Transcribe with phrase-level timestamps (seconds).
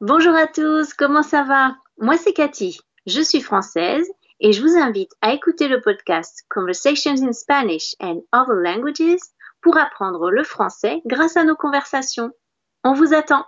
[0.00, 1.74] Bonjour à tous, comment ça va?
[1.98, 4.06] Moi c'est Cathy, je suis française
[4.38, 9.18] et je vous invite à écouter le podcast Conversations in Spanish and Other Languages
[9.60, 12.30] pour apprendre le français grâce à nos conversations.
[12.84, 13.44] On vous attend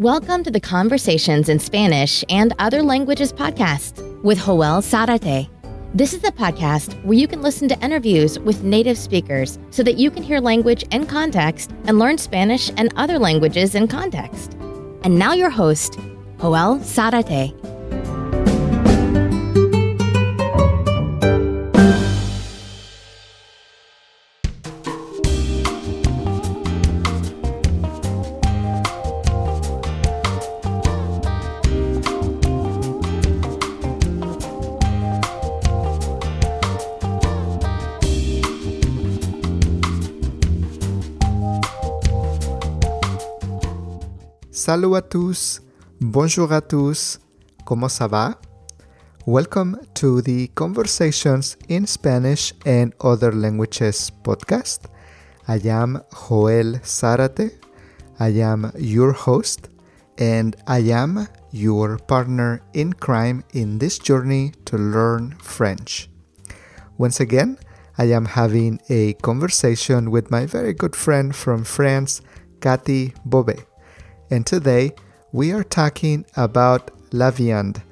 [0.00, 5.50] Welcome to the Conversations in Spanish and Other Languages podcast with Joel Sarate.
[5.96, 9.96] This is a podcast where you can listen to interviews with native speakers so that
[9.96, 14.52] you can hear language in context and learn Spanish and other languages in context.
[15.04, 15.98] And now, your host,
[16.38, 17.54] Joel Sarate.
[44.66, 45.62] Salut à tous,
[46.00, 47.20] bonjour à tous,
[47.64, 48.36] ¿cómo ça va?
[49.24, 54.88] Welcome to the Conversations in Spanish and Other Languages podcast.
[55.46, 57.60] I am Joel Zarate.
[58.18, 59.68] I am your host
[60.18, 66.10] and I am your partner in crime in this journey to learn French.
[66.98, 67.56] Once again,
[67.98, 72.20] I am having a conversation with my very good friend from France,
[72.60, 73.64] Cathy Bobet
[74.30, 74.92] and today
[75.32, 77.82] we are talking about la viande,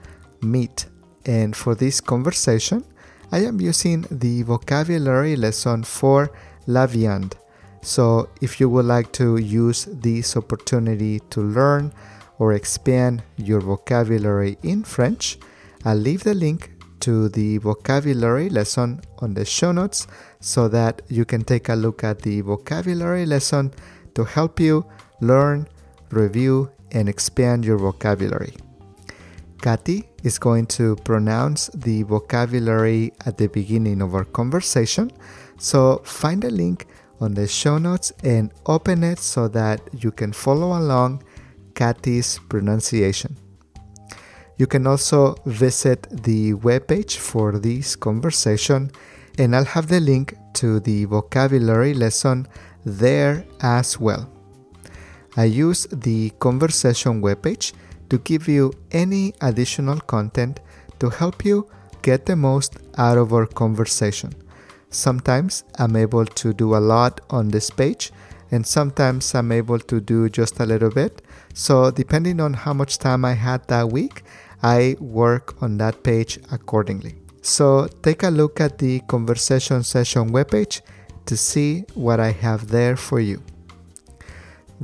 [0.43, 0.87] meat.
[1.27, 2.85] And for this conversation,
[3.33, 6.31] I am using the vocabulary lesson for
[6.67, 7.37] la viande.
[7.83, 11.93] So if you would like to use this opportunity to learn
[12.39, 15.39] or expand your vocabulary in French,
[15.85, 20.07] I'll leave the link to the vocabulary lesson on the show notes
[20.41, 23.73] so that you can take a look at the vocabulary lesson
[24.15, 24.87] to help you
[25.21, 25.69] learn
[26.15, 28.55] review, and expand your vocabulary.
[29.61, 35.11] Cathy is going to pronounce the vocabulary at the beginning of our conversation,
[35.58, 36.86] so find a link
[37.20, 41.23] on the show notes and open it so that you can follow along
[41.75, 43.36] Cathy's pronunciation.
[44.57, 48.91] You can also visit the webpage for this conversation,
[49.39, 52.46] and I'll have the link to the vocabulary lesson
[52.85, 54.33] there as well.
[55.36, 57.72] I use the conversation webpage
[58.11, 60.61] to give you any additional content
[61.00, 61.68] to help you
[62.02, 64.33] get the most out of our conversation.
[64.90, 68.12] Sometimes I'm able to do a lot on this page,
[68.52, 71.22] and sometimes I'm able to do just a little bit.
[71.52, 74.22] So, depending on how much time I had that week,
[74.62, 77.16] I work on that page accordingly.
[77.42, 80.83] So, take a look at the conversation session webpage
[81.27, 83.42] to see what I have there for you.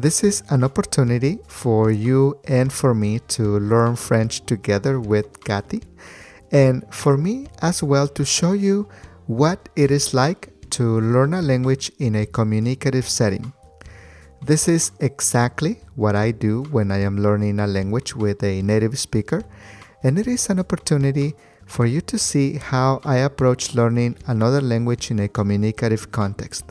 [0.00, 5.82] This is an opportunity for you and for me to learn French together with Cathy,
[6.50, 8.88] and for me as well to show you
[9.26, 13.52] what it is like to learn a language in a communicative setting.
[14.40, 18.98] This is exactly what I do when I am learning a language with a native
[18.98, 19.42] speaker,
[20.02, 21.34] and it is an opportunity
[21.66, 26.64] for you to see how I approach learning another language in a communicative context.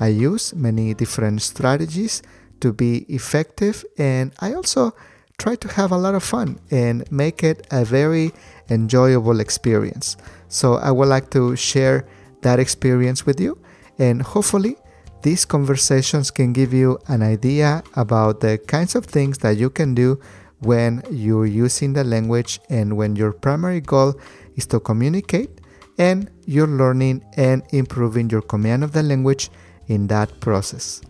[0.00, 2.20] I use many different strategies
[2.60, 4.94] to be effective and I also
[5.38, 8.32] try to have a lot of fun and make it a very
[8.70, 10.16] enjoyable experience.
[10.48, 12.06] So I would like to share
[12.42, 13.58] that experience with you
[13.98, 14.76] and hopefully
[15.22, 19.94] these conversations can give you an idea about the kinds of things that you can
[19.94, 20.20] do
[20.60, 24.14] when you're using the language and when your primary goal
[24.56, 25.60] is to communicate
[25.98, 29.50] and you're learning and improving your command of the language
[29.88, 31.00] in that process.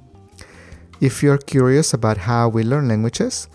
[1.00, 3.48] If you're curious about how we learn languages,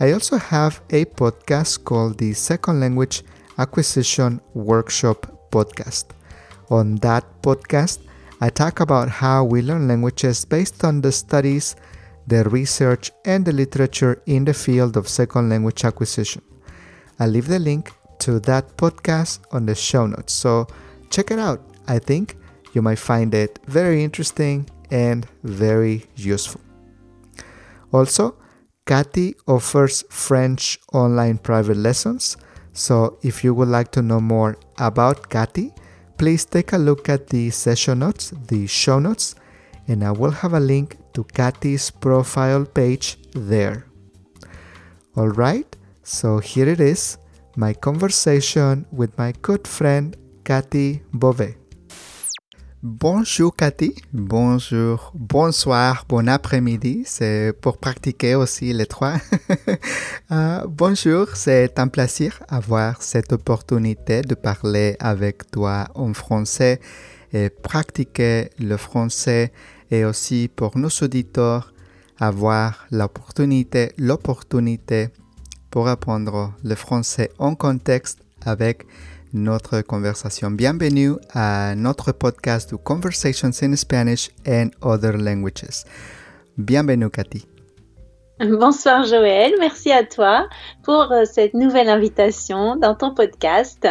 [0.00, 3.22] I also have a podcast called the Second Language
[3.56, 6.06] Acquisition Workshop Podcast.
[6.70, 8.00] On that podcast,
[8.40, 11.76] I talk about how we learn languages based on the studies,
[12.26, 16.42] the research, and the literature in the field of second language acquisition.
[17.20, 20.66] I'll leave the link to that podcast on the show notes, so
[21.10, 21.60] check it out.
[21.86, 22.36] I think
[22.72, 26.60] you might find it very interesting and very useful.
[27.92, 28.36] Also,
[28.86, 32.36] Cathy offers French online private lessons.
[32.72, 35.72] So, if you would like to know more about Cathy,
[36.16, 39.34] please take a look at the session notes, the show notes,
[39.86, 43.86] and I will have a link to Cathy's profile page there.
[45.16, 45.66] All right,
[46.02, 47.18] so here it is
[47.56, 51.67] my conversation with my good friend Cathy Bobet.
[52.90, 59.16] Bonjour Cathy, bonjour, bonsoir, bon après-midi, c'est pour pratiquer aussi les trois.
[60.30, 66.80] Euh, bonjour, c'est un plaisir avoir cette opportunité de parler avec toi en français
[67.32, 69.52] et pratiquer le français
[69.90, 71.72] et aussi pour nos auditeurs
[72.18, 75.08] avoir l'opportunité, l'opportunité
[75.70, 78.86] pour apprendre le français en contexte avec
[79.32, 80.50] notre conversation.
[80.50, 85.84] Bienvenue à notre podcast de Conversations in Spanish and Other Languages.
[86.56, 87.46] Bienvenue Cathy.
[88.40, 90.48] Bonsoir Joël, merci à toi
[90.84, 93.86] pour euh, cette nouvelle invitation dans ton podcast.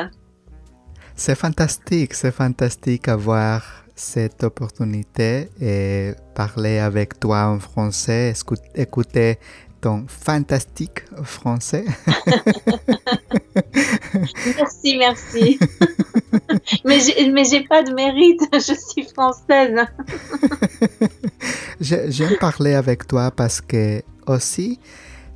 [1.16, 3.64] C'est fantastique, c'est fantastique avoir
[3.96, 8.34] cette opportunité et parler avec toi en français,
[8.76, 9.40] écouter
[9.82, 11.86] ton fantastique français.
[14.58, 15.60] merci, merci.
[16.86, 19.86] mais j'ai pas de mérite, je suis française.
[21.80, 24.80] J'aime parler avec toi parce que aussi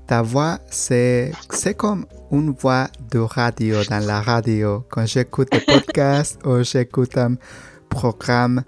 [0.08, 5.60] ta voix c'est c'est comme une voix de radio dans la radio quand j'écoute des
[5.60, 7.36] podcasts ou j'écoute un
[7.90, 8.64] programme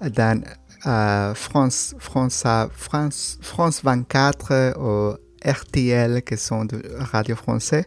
[0.00, 0.42] dans
[0.82, 7.86] France, France, France, France 24 ou RTL, qui sont de radio français.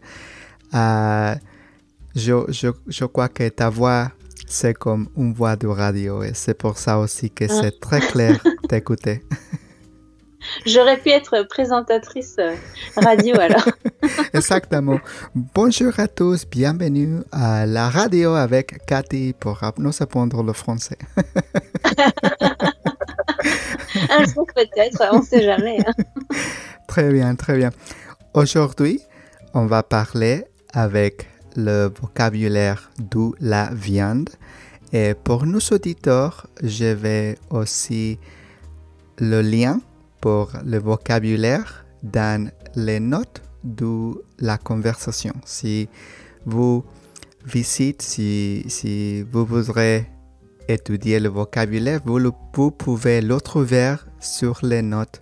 [0.73, 1.35] Euh,
[2.15, 4.11] je, je, je, crois que ta voix,
[4.47, 7.59] c'est comme une voix de radio et c'est pour ça aussi que ah.
[7.61, 8.39] c'est très clair
[8.69, 9.21] d'écouter.
[10.65, 12.55] J'aurais pu être présentatrice euh,
[12.97, 13.69] radio alors.
[14.33, 14.99] Exactement.
[15.35, 20.97] Bonjour à tous, bienvenue à la radio avec Cathy pour nous apprendre le français.
[24.09, 25.77] Un jour peut-être, on ne sait jamais.
[25.86, 26.03] Hein.
[26.88, 27.69] Très bien, très bien.
[28.33, 29.00] Aujourd'hui,
[29.53, 30.44] on va parler
[30.74, 34.30] avec le vocabulaire de la viande.
[34.92, 38.19] Et pour nos auditeurs, je vais aussi
[39.19, 39.80] le lien
[40.19, 45.33] pour le vocabulaire dans les notes de la conversation.
[45.45, 45.88] Si
[46.45, 46.83] vous
[47.45, 50.09] visitez, si, si vous voudrez
[50.73, 52.19] étudier le vocabulaire, vous,
[52.53, 55.21] vous pouvez le trouver sur les notes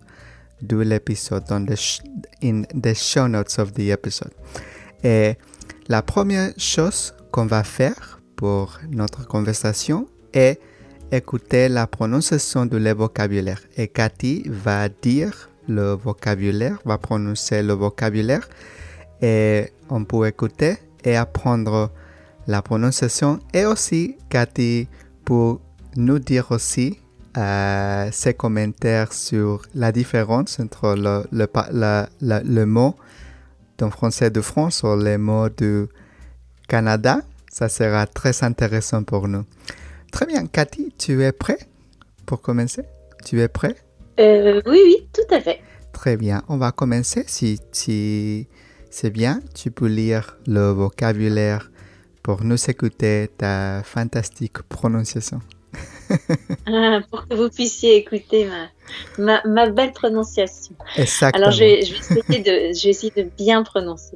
[0.61, 2.01] de l'épisode, dans the
[2.43, 2.63] in
[2.93, 4.31] show notes of the episode.
[5.03, 5.35] Et
[5.87, 10.59] la première chose qu'on va faire pour notre conversation est
[11.11, 13.61] écouter la prononciation le vocabulaire.
[13.77, 18.47] Et Cathy va dire le vocabulaire, va prononcer le vocabulaire
[19.21, 21.91] et on peut écouter et apprendre
[22.47, 23.39] la prononciation.
[23.53, 24.87] Et aussi, Cathy
[25.29, 25.61] pour
[25.95, 26.97] nous dire aussi
[27.37, 31.45] euh, ses commentaires sur la différence entre le, le,
[32.43, 32.95] le mot
[33.77, 35.85] dans français de France ou les mots du
[36.67, 37.21] Canada.
[37.51, 39.45] Ça sera très intéressant pour nous.
[40.11, 41.59] Très bien, Cathy, tu es prêt
[42.25, 42.81] pour commencer?
[43.23, 43.75] Tu es prêt?
[44.19, 45.59] Euh, Oui, oui, tout à fait.
[45.93, 47.23] Très bien, on va commencer.
[47.27, 48.47] Si, si
[48.89, 51.69] c'est bien, tu peux lire le vocabulaire
[52.29, 55.39] pour nous écouter ta fantastique prononciation.
[56.67, 58.47] ah, pour que vous puissiez écouter
[59.17, 60.75] ma, ma, belle prononciation.
[60.95, 61.41] Exactement.
[61.41, 64.15] Alors, je vais, je vais, essayer, de, je vais essayer de bien prononcer.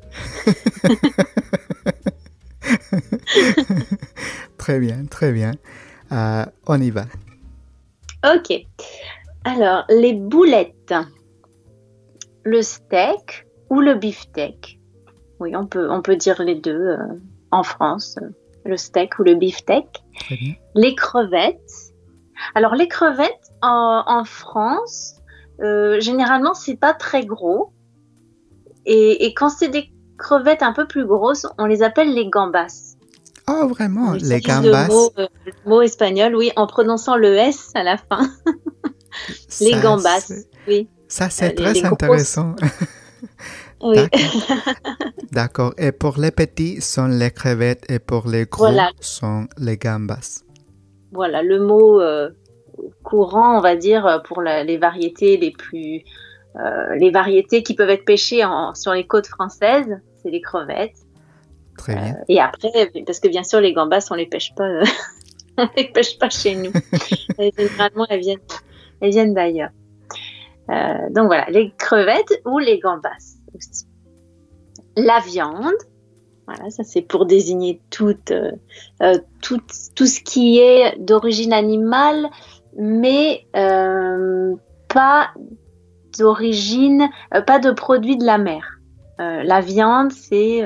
[4.60, 5.54] très bien, très bien.
[6.12, 7.06] Euh, on y va.
[8.31, 8.54] Ok.
[9.44, 10.94] Alors, les boulettes,
[12.43, 14.79] le steak ou le beefsteak?
[15.39, 16.98] Oui, on peut, on peut dire les deux euh,
[17.53, 18.17] en France,
[18.65, 20.03] le steak ou le beefsteak.
[20.75, 21.93] Les crevettes.
[22.55, 25.15] Alors, les crevettes en, France,
[25.62, 27.72] euh, généralement, c'est pas très gros.
[28.86, 32.95] Et, et quand c'est des crevettes un peu plus grosses, on les appelle les gambas.
[33.48, 34.88] Oh, vraiment, les gambas?
[34.88, 35.27] Le
[35.65, 38.29] mot, espagnol, oui, en prononçant le S à la fin.
[39.62, 40.31] les gambas,
[40.67, 40.88] oui.
[41.07, 42.55] Ça, c'est euh, très intéressant.
[43.83, 43.97] oui.
[45.31, 45.73] D'accord.
[45.77, 48.67] Et pour les petits, sont les crevettes et pour les gros,
[48.99, 50.43] sont les gambas.
[51.11, 52.29] Voilà, le mot euh,
[53.03, 56.03] courant, on va dire, pour les variétés les plus.
[56.55, 58.43] Euh, les variétés qui peuvent être pêchées
[58.75, 60.97] sur les côtes françaises, c'est les crevettes.
[61.77, 62.13] Très bien.
[62.13, 64.83] Euh, et après, parce que bien sûr, les gambas, on les pêche pas, euh,
[65.57, 66.71] on les pêche pas chez nous.
[67.57, 68.39] Généralement, elles viennent,
[69.01, 69.71] elles viennent d'ailleurs.
[71.09, 73.35] Donc voilà, les crevettes ou les gambas
[74.95, 75.74] La viande,
[76.45, 78.15] voilà, ça c'est pour désigner tout,
[79.41, 79.62] tout,
[79.95, 82.29] tout, ce qui est d'origine animale,
[82.77, 85.31] mais pas
[86.17, 87.10] d'origine,
[87.48, 88.79] pas de produit de la mer.
[89.17, 90.63] la viande, c'est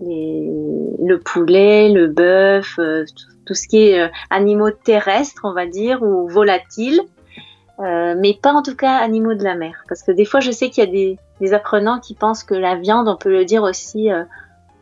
[0.00, 3.04] le poulet, le bœuf, euh,
[3.46, 7.00] tout ce qui est euh, animaux terrestres, on va dire, ou volatiles,
[7.82, 9.84] euh, mais pas en tout cas animaux de la mer.
[9.88, 12.54] Parce que des fois, je sais qu'il y a des, des, apprenants qui pensent que
[12.54, 14.22] la viande, on peut le dire aussi, euh,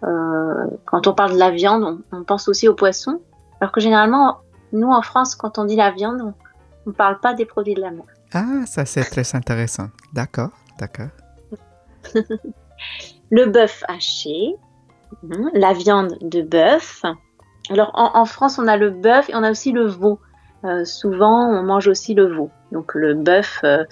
[0.04, 3.20] euh, quand on parle de la viande, on, on, pense aussi aux poissons.
[3.60, 4.38] Alors que généralement,
[4.72, 7.80] nous en France, quand on dit la viande, on ne parle pas des produits de
[7.80, 8.04] la mer.
[8.34, 9.88] Ah, ça c'est très intéressant.
[10.12, 11.08] D'accord, d'accord.
[13.30, 14.56] le bœuf haché,
[15.30, 17.02] hein, la viande de bœuf.
[17.70, 20.20] Alors en, en, France, on a le bœuf et on a aussi le veau.
[20.64, 22.50] Euh, souvent, on mange aussi le veau.
[22.72, 23.84] Donc le bœuf, euh,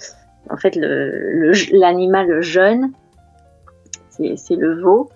[0.49, 2.91] en fait, l'animal jeune,
[4.09, 5.09] c'est le veau.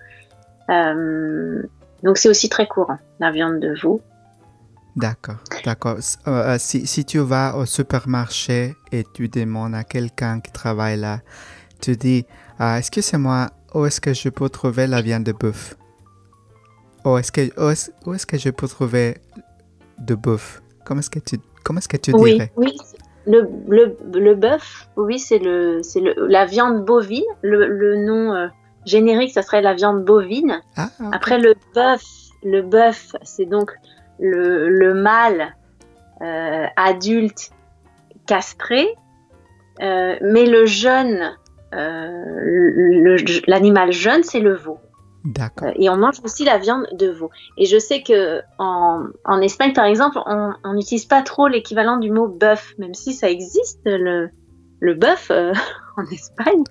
[0.70, 1.62] Euh,
[2.02, 4.00] donc c'est aussi très courant, la viande de veau.
[4.96, 5.96] D'accord, d'accord.
[6.58, 11.20] Si, tu vas au supermarché et tu demandes à quelqu'un qui travaille là,
[11.80, 12.26] tu dis,
[12.58, 15.76] ah, excusez-moi, où est-ce que je peux trouver la viande de bœuf?
[17.04, 19.18] Où est-ce que, est que je peux trouver
[19.98, 20.62] de bœuf?
[20.84, 22.52] Comment est-ce que tu, comment est-ce que tu oui, dirais?
[22.56, 22.76] Oui,
[23.26, 27.24] le, le, le bœuf, oui, c'est le, c'est le, la viande bovine.
[27.42, 28.48] Le, le nom euh,
[28.84, 30.60] générique, ça serait la viande bovine.
[30.76, 31.08] Ah, okay.
[31.12, 32.04] Après, le bœuf,
[32.44, 33.72] le bœuf, c'est donc
[34.20, 35.56] le, le mâle
[36.20, 37.50] euh, adulte
[38.26, 38.86] castré,
[39.82, 41.34] euh, mais le jeune,
[43.46, 44.78] l'animal jeune, c'est le veau.
[45.24, 45.70] D'accord.
[45.76, 47.30] et on mange aussi la viande de veau.
[47.56, 52.10] Et je sais que en, en Espagne, par exemple, on n'utilise pas trop l'équivalent du
[52.10, 54.28] mot bœuf, même si ça existe, le,
[54.80, 55.52] le bœuf euh,
[55.96, 56.64] en Espagne.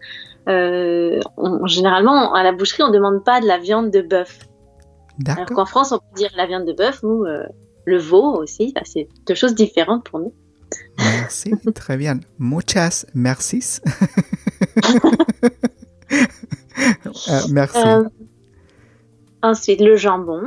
[0.45, 4.47] On, généralement, à la boucherie, on ne demande pas de la viande de bœuf.
[5.27, 7.43] Alors qu'en France, on peut dire la viande de bœuf ou euh,
[7.85, 8.71] le veau aussi.
[8.73, 10.33] Bah, c'est deux choses différentes pour nous.
[10.97, 12.19] Merci, très bien.
[12.39, 13.79] Muchas merci.
[17.29, 17.79] euh, merci.
[19.43, 20.41] Ensuite, le jambon.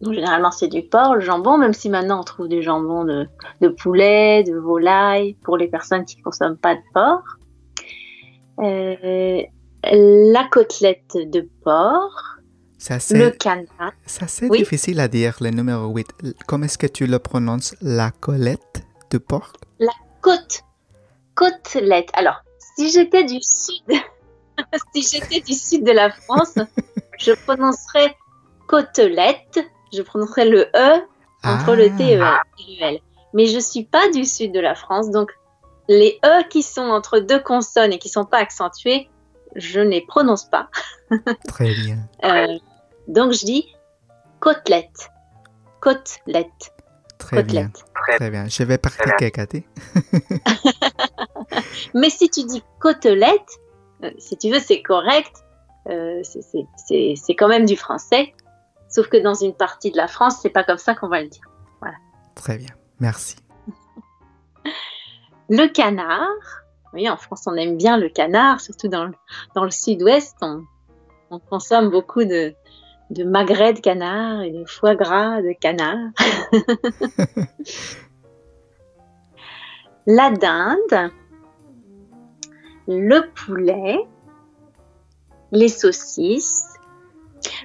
[0.00, 3.26] Donc, généralement, c'est du porc, le jambon, même si maintenant on trouve du jambon de,
[3.60, 7.24] de poulet, de volaille, pour les personnes qui ne consomment pas de porc.
[8.60, 9.42] Euh,
[9.84, 12.38] la côtelette de porc.
[12.78, 13.92] Ça, le canard.
[14.06, 14.58] Ça, c'est oui.
[14.58, 16.06] difficile à dire, le numéro 8.
[16.46, 17.74] Comment est-ce que tu le prononces?
[17.82, 19.52] La colette de porc?
[19.80, 20.62] La côte.
[21.34, 22.10] Côtelette.
[22.12, 22.40] Alors,
[22.76, 23.82] si j'étais du sud,
[24.94, 26.54] si j'étais du sud de la France,
[27.18, 28.16] je prononcerais
[28.66, 29.60] côtelette.
[29.92, 31.02] Je prononcerais le E
[31.44, 31.76] entre ah.
[31.76, 33.00] le T et le L.
[33.34, 35.32] Mais je suis pas du sud de la France, donc
[35.88, 39.08] les E qui sont entre deux consonnes et qui sont pas accentuées,
[39.54, 40.68] je ne les prononce pas.
[41.48, 41.98] Très bien.
[42.24, 42.58] Euh,
[43.06, 43.74] donc je dis
[44.40, 45.10] côtelette.
[45.80, 46.72] Côtelette.
[47.18, 47.70] Très bien.
[48.16, 48.46] Très bien.
[48.48, 49.64] Je vais pratiquer, Cathy.
[51.94, 53.58] Mais si tu dis côtelette,
[54.04, 55.32] euh, si tu veux, c'est correct.
[55.88, 58.34] Euh, c'est quand même du français.
[58.88, 61.28] Sauf que dans une partie de la France, c'est pas comme ça qu'on va le
[61.28, 61.44] dire.
[61.80, 61.96] Voilà.
[62.34, 62.74] Très bien.
[63.00, 63.36] Merci.
[65.48, 66.26] Le canard.
[66.94, 69.12] Oui, en France, on aime bien le canard, surtout dans le,
[69.54, 70.36] dans le sud-ouest.
[70.40, 70.64] On,
[71.30, 72.54] on, consomme beaucoup de,
[73.10, 76.12] de magret de canard et de foie gras de canard.
[80.06, 81.12] La dinde,
[82.86, 83.98] le poulet,
[85.52, 86.64] les saucisses.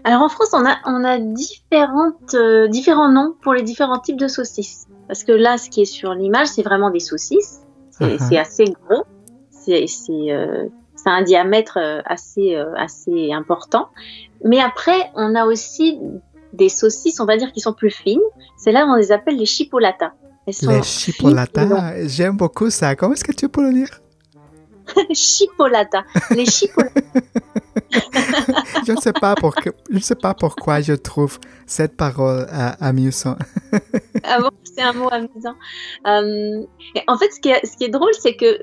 [0.03, 4.19] Alors en France, on a, on a différentes, euh, différents noms pour les différents types
[4.19, 4.87] de saucisses.
[5.07, 7.61] Parce que là, ce qui est sur l'image, c'est vraiment des saucisses.
[7.91, 8.39] C'est uh -huh.
[8.39, 9.03] assez gros.
[9.49, 9.85] C'est
[10.31, 10.67] euh,
[11.05, 13.89] un diamètre assez, euh, assez important.
[14.43, 15.99] Mais après, on a aussi
[16.53, 18.27] des saucisses, on va dire, qui sont plus fines.
[18.57, 20.13] C'est là où on les appelle les chipolatas.
[20.47, 22.95] Les chipolatas, j'aime beaucoup ça.
[22.95, 24.03] Comment est-ce que tu peux le dire?
[25.13, 26.03] Chipolata.
[26.31, 27.01] Les chipolatas.
[28.85, 32.71] je ne sais pas pourquoi, je ne sais pas pourquoi je trouve cette parole euh,
[32.79, 33.39] amusante.
[34.23, 35.55] ah bon, c'est un mot amusant.
[36.07, 36.65] Euh,
[37.07, 38.59] en fait, ce qui est, ce qui est drôle, c'est que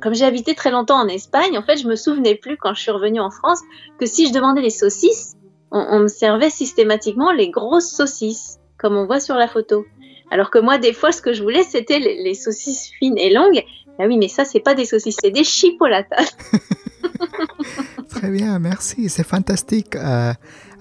[0.00, 2.80] comme j'ai habité très longtemps en Espagne, en fait, je me souvenais plus quand je
[2.80, 3.60] suis revenue en France
[3.98, 5.34] que si je demandais des saucisses,
[5.70, 9.84] on, on me servait systématiquement les grosses saucisses, comme on voit sur la photo.
[10.30, 13.32] Alors que moi, des fois, ce que je voulais, c'était les, les, saucisses fines et
[13.32, 13.64] longues.
[13.98, 16.36] Ah oui, mais ça, c'est pas des saucisses, c'est des chipolatas.
[18.16, 19.08] Très bien, merci.
[19.10, 20.32] C'est fantastique euh,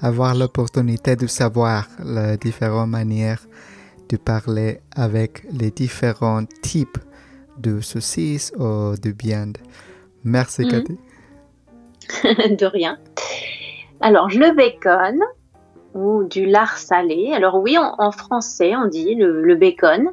[0.02, 3.42] avoir l'opportunité de savoir les différentes manières
[4.10, 6.98] de parler avec les différents types
[7.58, 9.58] de saucisses ou de viande.
[10.24, 10.72] Merci, Mhm.
[10.72, 10.98] Cathy.
[12.62, 12.98] de rien.
[14.00, 15.20] Alors, le bacon
[15.94, 17.32] ou du lard salé.
[17.34, 20.10] Alors oui, en, en français, on dit le, le bacon.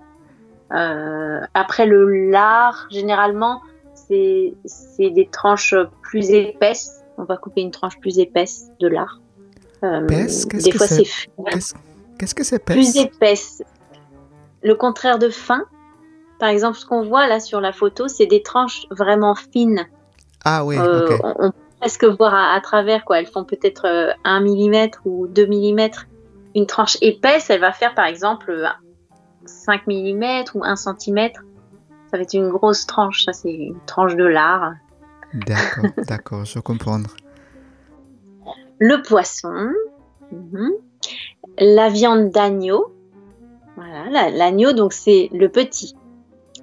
[0.73, 3.61] Euh, après le lard, généralement,
[3.95, 4.55] c'est
[4.99, 7.01] des tranches plus épaisses.
[7.19, 9.21] On va couper une tranche plus épaisse de lard.
[9.85, 11.04] Euh, qu'est-ce des que fois, c'est
[12.19, 13.62] Qu'est-ce que c'est Plus épaisse.
[14.62, 15.64] Le contraire de fin.
[16.38, 19.87] Par exemple, ce qu'on voit là sur la photo, c'est des tranches vraiment fines.
[20.45, 23.19] Ah oui, Euh, on, on peut presque voir à, à travers quoi.
[23.19, 25.90] Elles font peut-être euh, 1 mm ou 2 mm.
[26.54, 28.66] Une tranche épaisse, elle va faire par exemple euh,
[29.47, 31.31] 5 mm ou 1 cm.
[32.11, 33.25] Ça va être une grosse tranche.
[33.25, 34.75] Ça, c'est une tranche de lard.
[35.34, 37.00] D'accord, d'accord, je comprends.
[38.78, 39.72] Le poisson.
[40.30, 40.70] Mhm.
[41.58, 42.92] La viande d'agneau.
[43.76, 45.94] Voilà, la- l'agneau, donc c'est le petit.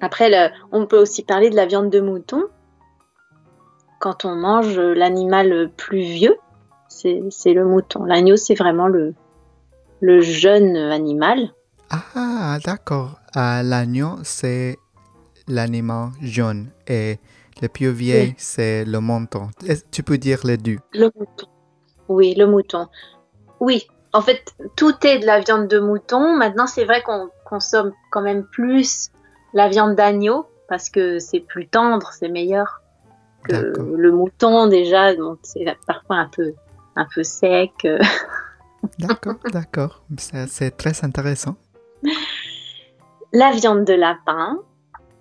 [0.00, 2.44] Après, le- on peut aussi parler de la viande de mouton.
[3.98, 6.36] Quand on mange l'animal plus vieux,
[6.88, 8.04] c'est le mouton.
[8.04, 9.14] L'agneau, c'est vraiment le,
[10.00, 11.52] le jeune animal.
[11.90, 13.18] Ah, d'accord.
[13.34, 14.78] Ah, L'agneau, c'est
[15.48, 17.18] l'animal jaune et
[17.60, 18.34] le plus vieil, Oui.
[18.38, 18.98] c'est le.
[19.66, 20.78] Est-ce- Tu peux dire les deux.
[20.92, 21.46] Le mouton.
[22.08, 22.88] Oui, le mouton.
[23.60, 26.36] Oui, en fait, tout est de la viande de mouton.
[26.36, 29.10] Maintenant, c'est vrai qu'on consomme quand même plus
[29.54, 32.80] la viande d'agneau parce que c'est plus tendre, c'est meilleur
[33.44, 35.14] que le mouton déjà.
[35.14, 36.52] Donc, c'est parfois un peu,
[36.96, 37.72] un peu sec.
[38.98, 40.02] D'accord, d'accord.
[40.16, 41.56] C'est très intéressant.
[43.32, 44.58] La viande de lapin.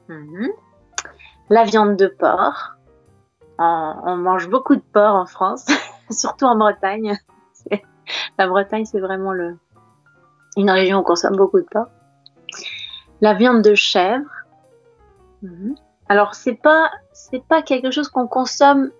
[0.07, 0.47] Mhm.
[1.49, 2.75] La viande de porc.
[3.57, 5.65] On, on mange beaucoup de porc en France,
[6.09, 7.17] surtout en Bretagne.
[8.37, 9.57] La Bretagne, c'est vraiment le,
[10.57, 11.87] une région où on consomme beaucoup de porc.
[13.21, 14.29] La viande de chèvre.
[15.41, 15.75] Mhm.
[16.07, 18.91] Alors, c'est pas, c'est pas quelque chose qu'on consomme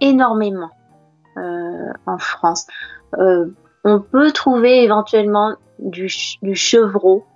[0.00, 0.70] énormément
[1.36, 2.66] euh, en France.
[3.18, 3.46] Euh,
[3.84, 6.08] on peut trouver éventuellement du,
[6.42, 7.26] du chevreau,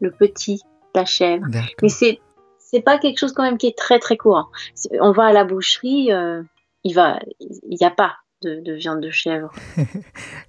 [0.00, 0.62] le petit,
[0.94, 1.46] la chèvre.
[1.82, 2.20] Mais c'est
[2.68, 4.46] c'est pas quelque chose quand même qui est très très courant.
[5.00, 6.42] On va à la boucherie, euh,
[6.84, 9.84] il va, il n'y a pas de, de viande de chèvre, de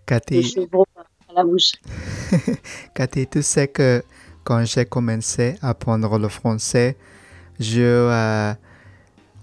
[0.06, 0.86] Cathy, chevreau
[1.30, 1.44] à la.
[2.96, 4.04] Cathy, tu sais que
[4.44, 6.98] quand j'ai commencé à apprendre le français,
[7.60, 8.54] je euh,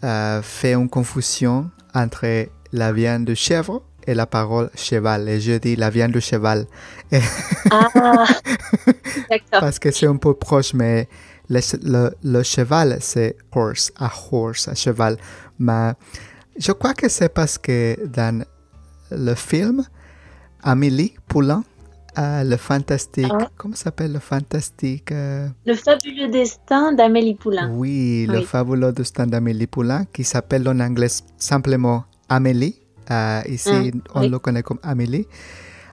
[0.03, 5.29] euh, fais une confusion entre la viande de chèvre et la parole cheval.
[5.29, 6.67] Et je dis la viande de cheval
[7.71, 7.89] Ah,
[9.31, 9.61] d'accord.
[9.61, 11.09] parce que c'est un peu proche, mais
[11.49, 15.17] le, le- le cheval, c'est horse, a horse, a cheval.
[15.59, 15.93] Mais
[16.59, 18.45] je crois que c'est parce que dans
[19.11, 19.85] le film,
[20.63, 21.63] Amélie Poulain,
[22.17, 27.71] euh, le fantastique, Ah comment s'appelle le fantastique euh, Le fabuleux destin d'Amélie Poulain.
[27.73, 32.81] Oui, le fabuleux destin d'Amélie Poulain, qui s'appelle en anglais simplement Amélie.
[33.11, 34.29] Euh, ici, Mm, on oui.
[34.29, 35.27] le connaît comme Amélie.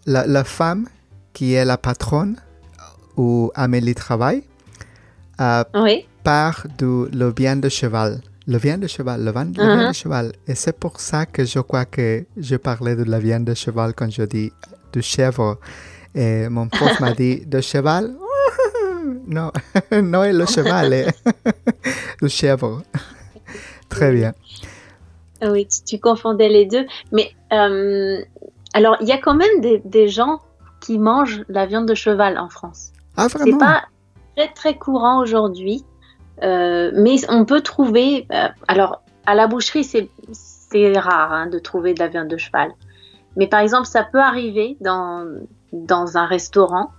[0.05, 0.87] La, la femme
[1.33, 2.37] qui est la patronne
[3.17, 4.43] où Amélie travaille
[5.41, 6.05] euh, Oui.
[6.23, 8.21] part de le viande de cheval.
[8.47, 9.73] Le viande de cheval, le, van- le Mhm.
[9.75, 10.31] viande de cheval.
[10.47, 13.93] Et c'est pour ça que je crois que je parlais de la viande de cheval
[13.93, 14.51] quand je dis
[14.93, 15.57] de chèvre.
[16.15, 18.13] Et mon prof m'a dit de cheval?
[19.27, 19.51] non,
[20.13, 21.07] non, le cheval est
[22.21, 22.81] le chèvre.
[23.89, 24.33] Très bien.
[25.41, 26.85] Ah Oui, tu, tu confondais les deux.
[27.11, 28.19] Mais euh,
[28.73, 30.39] alors, il y a quand même des, des gens
[30.81, 32.91] qui mangent la viande de cheval en France.
[33.17, 33.57] Ah, C'est vraiment?
[33.57, 33.83] pas
[34.35, 35.83] très très courant aujourd'hui,
[36.43, 38.27] euh, mais on peut trouver.
[38.31, 42.71] euh, alors, à la boucherie, c'est rare hein, de trouver de la viande de cheval.
[43.35, 46.91] Mais par exemple, ça peut arriver dans un restaurant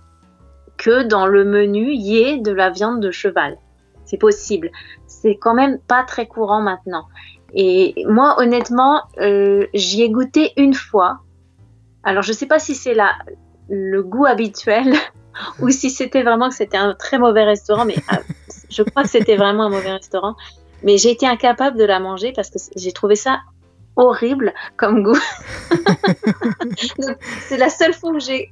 [0.77, 3.57] que dans le menu il y ait de la viande de cheval.
[4.05, 4.71] C'est possible.
[5.07, 7.05] C'est quand même pas très courant maintenant.
[7.53, 11.19] Et moi, honnêtement, euh, j'y ai goûté une fois.
[12.03, 12.97] Alors, je sais pas si c'est
[13.69, 14.93] le goût habituel
[15.59, 18.17] ou si c'était vraiment que c'était un très mauvais restaurant, mais euh,
[18.69, 20.35] je crois que c'était vraiment un mauvais restaurant.
[20.83, 23.39] Mais j'ai été incapable de la manger parce que j'ai trouvé ça
[23.95, 25.19] horrible comme goût.
[27.47, 28.51] C'est la seule fois où j'ai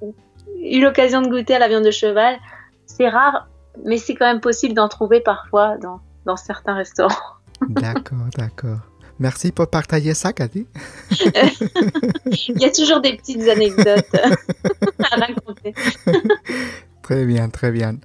[0.62, 2.38] eu l'occasion de goûter à la viande de cheval.
[2.86, 3.48] C'est rare,
[3.86, 7.16] mais c'est quand même possible d'en trouver parfois dans, dans certains restaurants.
[7.70, 8.80] D'accord, d'accord.
[9.22, 10.66] Merci pour partager ça, Cathy.
[11.12, 15.41] Il y a toujours des petites anecdotes à raconter.
[17.02, 17.96] Très bien, très bien.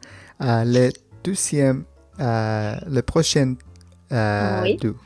[0.40, 0.90] Euh, le
[1.22, 1.84] deuxième,
[2.20, 3.54] euh, le prochain
[4.12, 4.76] euh, Oui.
[4.76, 4.96] deux.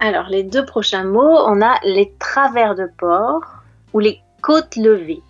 [0.00, 5.22] Alors, les deux prochains mots, on a les travers de porc ou les côtes levées.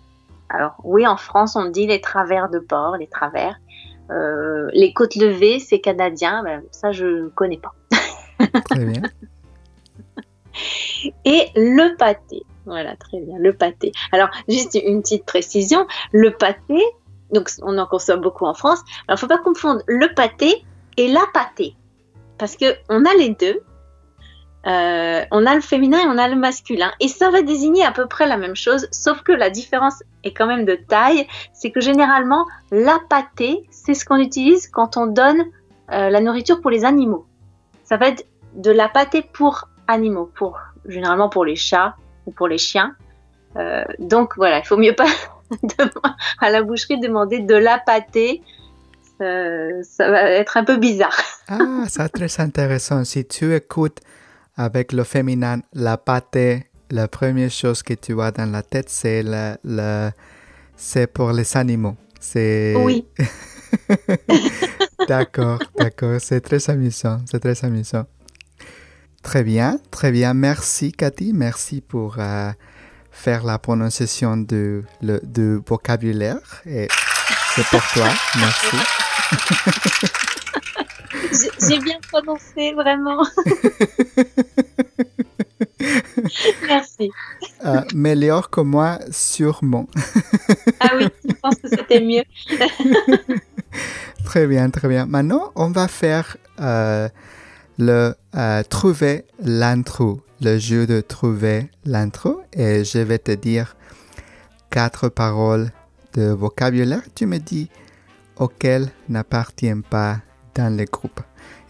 [0.49, 3.59] Alors, oui, en France, on dit les travers de porc, les travers.
[4.09, 7.73] Les côtes levées, c'est canadien, ben, ça, je ne connais pas.
[8.69, 9.01] Très bien.
[11.25, 12.43] Et le pâté.
[12.65, 13.91] Voilà, très bien, le pâté.
[14.11, 15.85] Alors, juste une petite précision.
[16.11, 16.83] Le pâté,
[17.31, 18.81] donc on en consomme beaucoup en France.
[19.07, 20.65] Alors, faut pas confondre le pâté
[20.97, 21.75] et la pâté.
[22.37, 23.61] Parce que on a les deux.
[24.67, 26.91] euh, on a le féminin et on a le masculin.
[26.99, 30.33] Et ça va désigner à peu près la même chose, sauf que la différence est
[30.33, 31.27] quand même de taille.
[31.53, 35.45] C'est que généralement, la pâtée, c'est ce qu'on utilise quand on donne
[35.91, 37.27] euh, la nourriture pour les animaux.
[37.83, 38.25] Ça va être
[38.55, 42.95] de la pâtée pour animaux, pour généralement pour les chats ou pour les chiens.
[43.55, 45.07] Euh, donc voilà, il faut mieux pas
[46.39, 48.41] à la boucherie demander de la pâtée.
[49.19, 51.17] ça va être un peu bizarre.
[51.47, 53.03] Ah, c'est très intéressant.
[53.05, 53.99] Si tu écoutes
[54.57, 59.23] avec le féminin, la pâté, la première chose que tu as dans la tête, c'est
[59.23, 60.09] le,
[60.75, 61.95] c'est pour les animaux.
[62.19, 62.75] C'est...
[62.77, 63.05] Oui.
[65.07, 66.19] d'accord, d'accord.
[66.19, 67.19] C'est très amusant.
[67.29, 68.05] C'est très amusant.
[69.25, 70.35] Très bien, très bien.
[70.35, 71.33] Merci, Cathy.
[71.33, 72.51] Merci pour euh,
[73.11, 76.61] faire la prononciation du, le, du vocabulaire.
[76.67, 76.87] Et
[77.55, 78.07] c'est pour toi.
[78.37, 78.77] Merci.
[81.67, 83.25] J'ai bien prononcé, vraiment.
[86.67, 87.09] Merci.
[87.65, 89.87] Euh, meilleur que moi, sûrement.
[90.79, 92.23] ah oui, je pense que c'était mieux.
[94.23, 95.07] très bien, très bien.
[95.07, 97.09] Maintenant, on va faire euh,
[97.77, 102.41] le euh, trouver l'intro, le jeu de trouver l'intro.
[102.53, 103.75] Et je vais te dire
[104.69, 105.71] quatre paroles
[106.13, 107.03] de vocabulaire.
[107.15, 107.69] Tu me dis
[108.37, 110.17] auxquelles n'appartient pas
[110.55, 111.21] dans le groupe.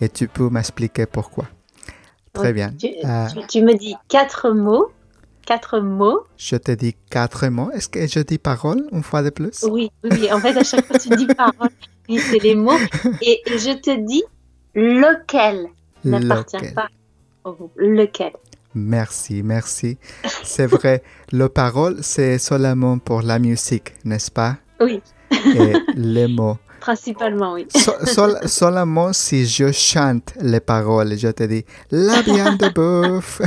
[0.02, 1.46] Et tu peux m'expliquer pourquoi.
[2.34, 2.74] Très bien.
[2.84, 4.92] Euh, tu, me dis quatre mots.
[5.46, 6.26] Quatre mots.
[6.38, 7.72] Je te dis quatre mots.
[7.72, 9.64] Est-ce que je dis parole une fois de plus?
[9.70, 10.32] Oui, oui.
[10.34, 11.70] En fait, à chaque fois, tu dis parole.
[12.10, 12.78] Oui, c'est les mots.
[13.22, 14.24] Et, je te dis
[14.76, 15.68] lequel
[16.06, 16.88] n'appartient pas
[17.44, 17.74] au groupe.
[17.78, 18.34] Lequel?
[18.74, 19.98] Merci, merci.
[20.44, 24.58] C'est vrai, le parole, c'est seulement pour la musique, n'est-ce pas?
[24.82, 25.02] Oui.
[25.32, 27.68] Et les mots, Principalement, oui.
[28.46, 33.42] seulement si je chante les paroles, je te dis la viande de bœuf.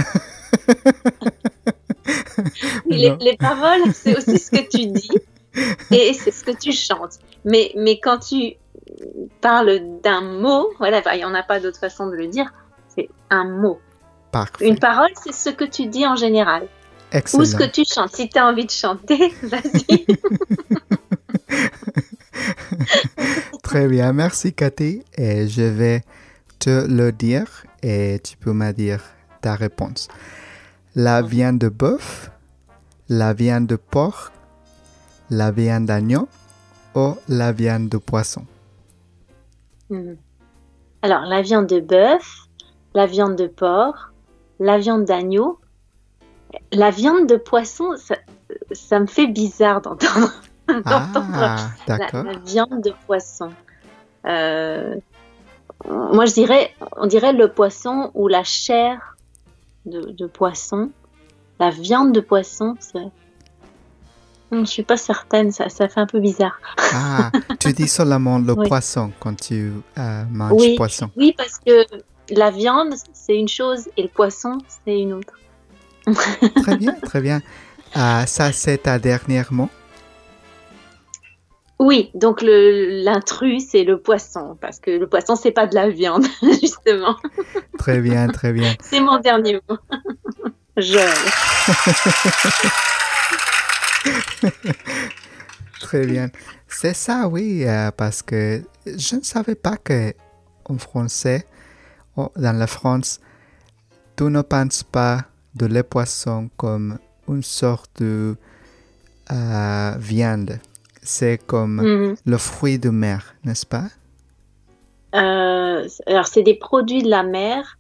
[2.87, 5.11] les, paroles, c'est aussi ce que tu dis
[5.93, 7.19] et c'est ce que tu chantes.
[7.45, 8.55] Mais, mais quand tu
[9.41, 12.53] parles d'un mot, voilà, il n'y en a pas d'autre façon de le dire,
[12.89, 13.79] c'est un mot.
[14.33, 14.69] Parfait.
[14.69, 16.67] Une parole, c'est ce que tu dis en général.
[17.13, 17.43] Excellent.
[17.43, 18.15] Ou ce que tu chantes.
[18.15, 20.07] Si tu as envie de chanter, vas-y.
[23.63, 25.03] Très bien, merci Cathy.
[25.17, 26.03] Et je vais
[26.59, 29.03] te le dire et tu peux me dire
[29.41, 30.09] ta réponse.
[30.95, 32.31] La viande de bœuf,
[33.09, 34.33] la viande de porc,
[35.31, 36.29] la viande d'agneau
[36.95, 38.45] ou la viande de poisson
[39.91, 40.15] hmm.
[41.03, 42.49] Alors, la viande de bœuf,
[42.95, 44.13] la viande de porc,
[44.59, 45.61] la viande d'agneau,
[46.73, 47.95] la viande de poisson,
[48.73, 50.33] ça me fait bizarre d'entendre.
[50.85, 53.51] ah, la, viande de poisson.
[54.27, 54.97] Euh,
[55.87, 59.17] moi, je dirais, on dirait le poisson ou la chair
[59.87, 60.91] de, poisson.
[61.61, 62.75] La viande de poisson,
[64.53, 66.59] je suis pas certaine, ça, ça fait un peu bizarre.
[66.93, 67.31] Ah,
[67.61, 71.11] tu dis seulement le poisson quand tu euh, manges poisson.
[71.17, 71.85] Oui, parce que
[72.31, 75.35] la viande, c'est une chose et le poisson, c'est une autre.
[76.63, 77.41] très bien, très bien.
[77.95, 79.69] Ah, ça, c'est ta dernière mot?
[81.79, 86.27] Oui, donc l'intrus, c'est le poisson, parce que le poisson, c'est pas de la viande,
[86.43, 87.17] justement.
[87.79, 88.75] Très bien, très bien.
[88.83, 89.77] c'est mon dernier mot.
[90.77, 91.09] Joël.
[95.81, 96.29] très bien.
[96.67, 100.13] C'est ça, oui, euh, parce que je ne savais pas que
[100.65, 101.47] en français,
[102.17, 103.21] dans la France,
[104.17, 108.37] tu ne penses pas de les poissons comme une sorte de
[109.31, 110.59] euh, viande
[111.09, 112.17] c'est comme mhm.
[112.27, 113.87] le fruit de mer, n'est-ce pas?
[115.15, 117.79] Euh, Alors, c'est des produits de la mer.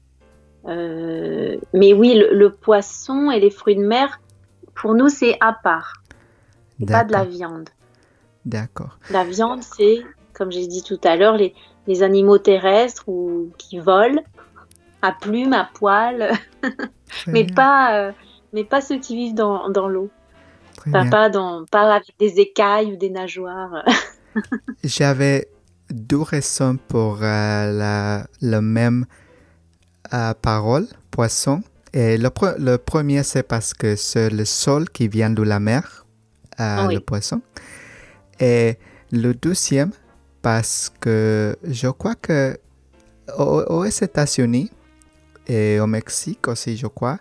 [0.66, 4.20] Euh, mais oui, le, poisson et les fruits de mer,
[4.74, 5.97] pour nous, c'est à part.
[6.86, 7.68] Pas de la viande.
[8.44, 8.98] D'accord.
[9.10, 11.54] La viande, c'est, comme j'ai dit tout à l'heure, les,
[12.02, 14.22] animaux terrestres ou qui volent
[15.00, 16.32] à plumes, à poils,
[17.26, 18.12] mais pas, euh,
[18.52, 20.10] mais pas ceux qui vivent dans, dans l'eau
[21.10, 23.84] pas, dans, pas avec des écailles ou des nageoires.
[24.84, 25.48] J'avais
[25.90, 29.06] deux raisons pour euh, la, la, même
[30.12, 31.62] euh, parole, poisson.
[31.92, 36.06] Et le, le premier, c'est parce que c'est le sol qui vient de la mer,
[36.60, 37.40] euh, le poisson.
[38.40, 38.78] Et
[39.10, 39.92] le deuxième,
[40.42, 42.58] parce que je crois que
[43.36, 44.70] aux États-Unis
[45.46, 47.18] et au Mexique aussi, je crois,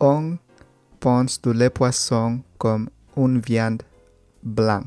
[0.00, 0.36] on
[1.00, 3.82] pense de les poissons comme une viande
[4.42, 4.84] blanche.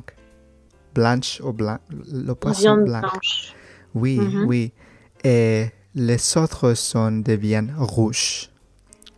[0.93, 1.77] Blanche ou blanc.
[1.89, 3.53] Le poisson viande blanche.
[3.93, 4.45] Oui, mhm.
[4.47, 4.73] oui.
[5.23, 8.49] Et les autres sont des viandes rouges.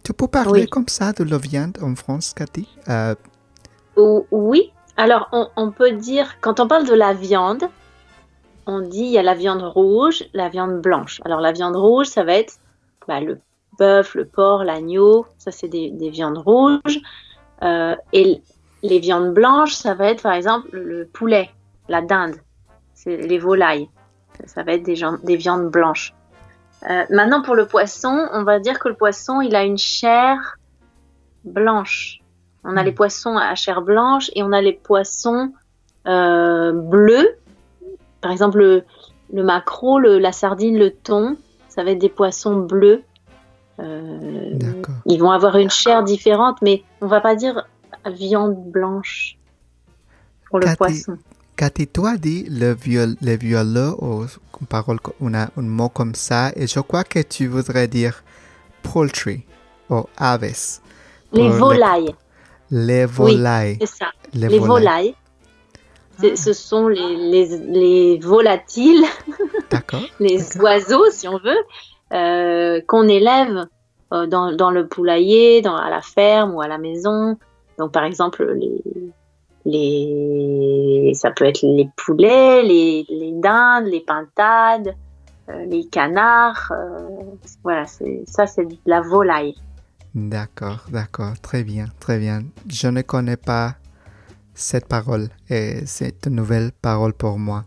[0.03, 0.67] Tu peux parler Oui.
[0.67, 2.67] comme ça de la viande en France, Cathy?
[2.87, 3.15] Euh,
[4.31, 4.71] Oui.
[4.97, 7.63] Alors, on, peut dire, quand on parle de la viande,
[8.65, 11.21] on dit il y a la viande rouge, la viande blanche.
[11.23, 12.55] Alors, la viande rouge, ça va être
[13.07, 13.39] bah, le
[13.77, 15.25] bœuf, le porc, l'agneau.
[15.37, 16.99] Ça, c'est des, des viandes rouges.
[17.61, 18.41] Euh, et
[18.83, 21.49] les viandes blanches, ça va être, par exemple, le poulet,
[21.87, 22.35] la dinde,
[23.05, 23.89] les volailles.
[24.45, 26.13] Ça va être des viandes blanches.
[26.89, 30.57] Euh, maintenant, pour le poisson, on va dire que le poisson, il a une chair
[31.43, 32.19] blanche.
[32.63, 32.85] On a Mm.
[32.85, 35.53] les poissons à chair blanche et on a les poissons
[36.07, 37.29] euh, bleus.
[38.21, 38.83] Par exemple, le,
[39.33, 41.37] le maquereau, le- la sardine, le thon,
[41.69, 43.03] ça va être des poissons bleus.
[43.79, 44.59] Euh,
[45.05, 47.65] ils vont avoir une chair différente, mais on va pas dire
[48.05, 49.37] viande blanche
[50.49, 51.17] pour le Cathy, poisson.
[51.55, 54.23] Cathy, as dit le, viol, le violet ou
[54.61, 58.21] une parole, co- una- un mot comme ça, et je crois que tu voudrais dire
[58.83, 59.45] poultry
[59.89, 60.79] ou aves.
[61.31, 62.15] Les- volailles,
[62.71, 63.77] Les volailles.
[63.79, 64.07] c'est ça.
[64.33, 65.15] les Les volailles.
[66.21, 66.35] Ah.
[66.35, 69.03] ce sont les, les, les volatiles
[69.71, 70.01] D'accord.
[70.19, 70.61] les D'accord.
[70.63, 71.57] oiseaux, si on veut,
[72.13, 73.67] euh, qu'on élève
[74.13, 77.37] euh, dans, dans le poulailler, dans, à la ferme ou à la maison.
[77.77, 78.81] Donc, par exemple, les,
[79.65, 84.95] les, ça peut être les poulets, les, les dindes, les pintades,
[85.49, 86.71] euh, les canards.
[86.71, 87.07] euh,
[87.63, 89.55] voilà, c'est, ça, c'est de la volaille.
[90.15, 91.39] D'accord, d'accord.
[91.39, 92.43] Très bien, très bien.
[92.67, 93.75] Je ne connais pas
[94.53, 97.63] cette parole et c'est une nouvelle parole pour moi.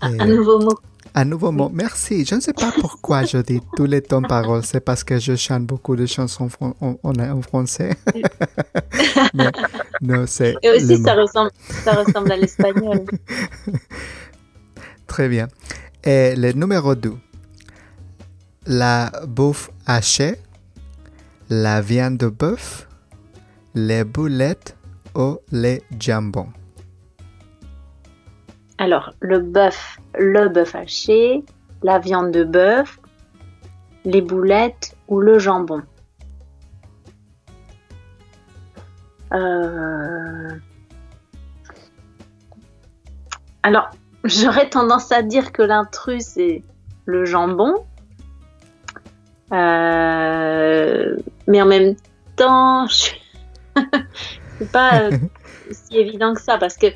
[0.00, 0.78] Un, Et- un nouveau mot.
[1.14, 1.68] Un nouveau mot.
[1.72, 2.24] Merci.
[2.24, 4.64] Je ne sais pas pourquoi je dis tous les temps paroles.
[4.64, 7.96] C'est parce que je chante beaucoup de chansons en, en- en français.
[9.34, 9.50] Mais
[10.00, 11.50] non, c'est Et aussi, ça ressemble,
[11.84, 13.04] ça ressemble à l'espagnol.
[15.06, 15.48] Très bien.
[16.04, 17.14] Et le numéro 2.
[18.66, 20.36] La bouffe hachée,
[21.54, 22.88] la viande de bœuf,
[23.74, 24.74] les boulettes
[25.14, 26.48] ou les jambons.
[28.78, 31.44] Alors, le bœuf, le bœuf haché,
[31.82, 32.98] la viande de bœuf,
[34.06, 35.82] les boulettes ou le jambon.
[39.34, 40.48] Euh,
[43.62, 43.90] Alors,
[44.24, 46.62] j'aurais tendance à dire que l'intrus, c'est
[47.04, 47.84] le jambon.
[49.52, 51.96] Euh, Mais en même
[52.36, 53.10] temps, je...
[54.58, 55.10] c'est pas euh,
[55.70, 56.86] si évident que ça parce que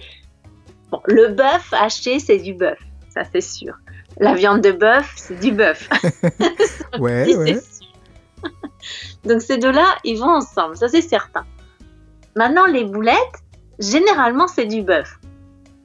[0.91, 3.75] Bon, le bœuf haché, c'est du bœuf, ça c'est sûr.
[4.19, 5.89] La viande de bœuf, c'est du bœuf.
[7.01, 7.61] Ouais, sûr.
[9.25, 11.45] Donc ces deux-là, ils vont ensemble, ça c'est certain.
[12.37, 13.43] Maintenant, les boulettes,
[13.81, 15.19] généralement, c'est du bœuf.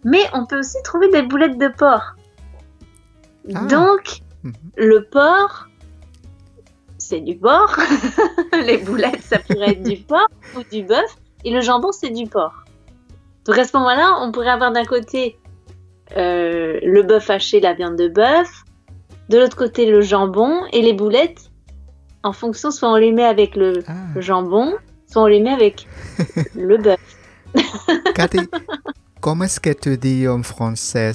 [0.03, 2.15] Mais on peut aussi trouver des boulettes de porc.
[3.55, 3.65] Ah.
[3.65, 4.53] Donc, Mhm.
[4.77, 5.67] le porc,
[7.11, 7.77] c'est du porc.
[8.65, 11.17] les boulettes, ça pourrait être du porc ou du bœuf.
[11.43, 12.63] Et le jambon, c'est du porc.
[13.45, 15.37] Donc à ce moment-là, on pourrait avoir d'un côté
[16.15, 18.63] euh, le bœuf haché, la viande de bœuf,
[19.29, 21.51] de l'autre côté le jambon et les boulettes.
[22.23, 23.93] En fonction, soit on les met avec le, Ah.
[24.21, 24.75] jambon,
[25.11, 25.87] soit on les met avec
[26.55, 26.99] le bœuf.
[28.15, 28.39] Cathy,
[29.19, 31.11] comment est-ce que tu dis en français,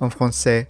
[0.00, 0.68] en français,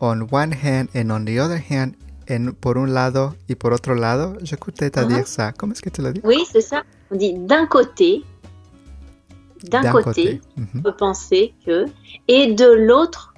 [0.00, 1.92] on one hand and on the other hand,
[2.28, 4.36] en, por un lado y por otro lado?
[4.42, 5.04] J'écoutais te Ah.
[5.04, 5.52] dire ça.
[5.52, 6.20] Comment est-ce que tu l'as dit?
[6.24, 6.82] Oui, c'est ça.
[7.10, 8.22] On dit d'un côté,
[9.64, 10.40] d'un côté,
[10.76, 11.86] on peut penser que,
[12.28, 13.34] et de l'autre,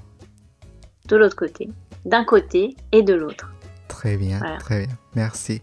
[1.08, 1.70] de l'autre côté,
[2.04, 3.50] d'un côté et de l'autre.
[3.88, 4.56] Très bien, Voilà.
[4.58, 4.96] très bien.
[5.14, 5.62] Merci.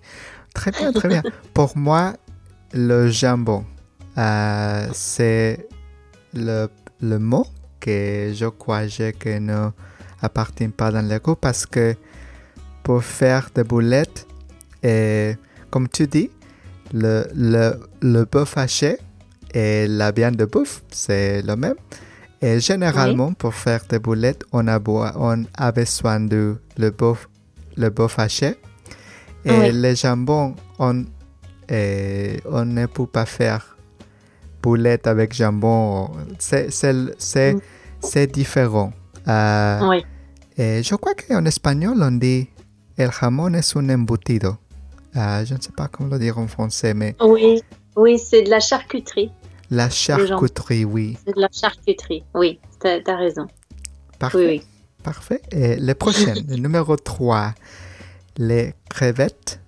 [0.54, 1.24] Très bien, très bien.
[1.54, 2.14] Pour moi,
[2.74, 3.66] le jambon,
[4.18, 5.68] euh, c'est
[6.34, 6.68] le,
[7.02, 7.46] le mot
[7.80, 9.70] que je crois que ne
[10.22, 11.96] appartient pas dans le goût parce que
[12.86, 14.28] pour faire des boulettes,
[14.84, 15.34] et,
[15.71, 16.30] comme tu dis,
[16.93, 18.98] le, le, le bœuf haché
[19.54, 21.74] et la viande de bœuf, c'est le même.
[22.41, 24.80] Et généralement, pour faire des boulettes, on a,
[25.17, 27.28] on a besoin de le bœuf,
[27.76, 28.56] le bœuf haché.
[29.43, 29.71] Et Oui.
[29.74, 31.06] les jambons, on,
[31.69, 33.76] on ne peut pas faire
[34.62, 36.12] boulettes avec jambon.
[36.38, 37.60] C'est, Mm.
[38.00, 38.93] c'est différent.
[39.28, 40.06] Euh, Oui.
[40.58, 42.48] et je crois qu'en espagnol, on dit
[42.97, 44.58] el jamón es un embutido.
[45.15, 47.62] Euh, je ne sais pas comment le dire en français, mais Oui,
[47.95, 49.31] oui, c'est de la charcuterie.
[49.71, 51.17] la charcuterie, oui.
[51.25, 52.23] C'est de la charcuterie.
[52.34, 53.47] Oui, t'as as raison.
[54.19, 54.38] Parfait.
[54.38, 54.63] Oui, oui.
[55.03, 55.41] Parfait.
[55.51, 57.53] Et le prochain, le numéro 3,
[58.38, 59.60] les crevettes,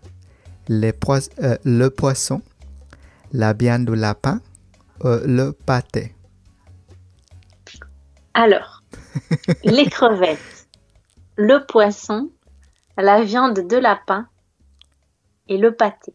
[0.68, 2.42] les pois- euh, le poisson,
[3.32, 4.42] la viande du lapin,
[5.06, 6.14] euh, le pâté.
[8.34, 8.84] Alors,
[9.64, 10.68] les crevettes,
[11.38, 12.30] le poisson
[12.98, 14.28] la viande de lapin
[15.48, 16.14] et le pâté.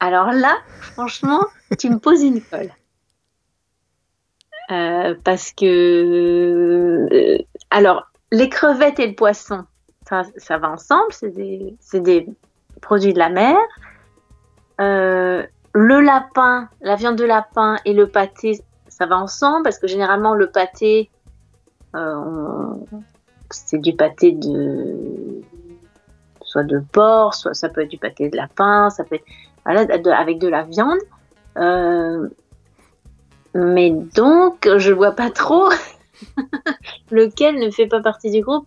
[0.00, 1.44] Alors là, franchement,
[1.78, 2.72] tu me poses une colle.
[4.70, 7.38] Euh, parce que, euh,
[7.70, 9.64] alors, les crevettes et le poisson,
[10.08, 12.28] ça, ça va ensemble, c'est des, des,
[12.80, 13.56] produits de la mer.
[14.80, 19.86] Euh, le lapin, la viande de lapin et le pâté, ça va ensemble parce que
[19.86, 21.10] généralement le pâté,
[23.50, 25.42] c'est du pâté de
[26.42, 29.24] soit de porc, soit ça peut être du pâté de lapin, ça peut être
[29.64, 29.86] voilà,
[30.18, 30.98] avec de la viande.
[31.56, 32.28] Euh,
[33.54, 35.68] mais donc, je vois pas trop
[37.10, 38.66] lequel ne fait pas partie du groupe.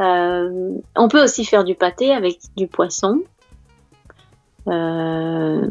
[0.00, 3.22] Euh, on peut aussi faire du pâté avec du poisson.
[4.68, 5.68] Euh,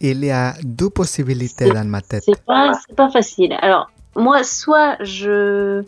[0.00, 2.22] Il y a deux possibilités dans ma tête.
[2.24, 3.56] C'est pas, pas facile.
[3.60, 5.84] Alors, moi, soit je.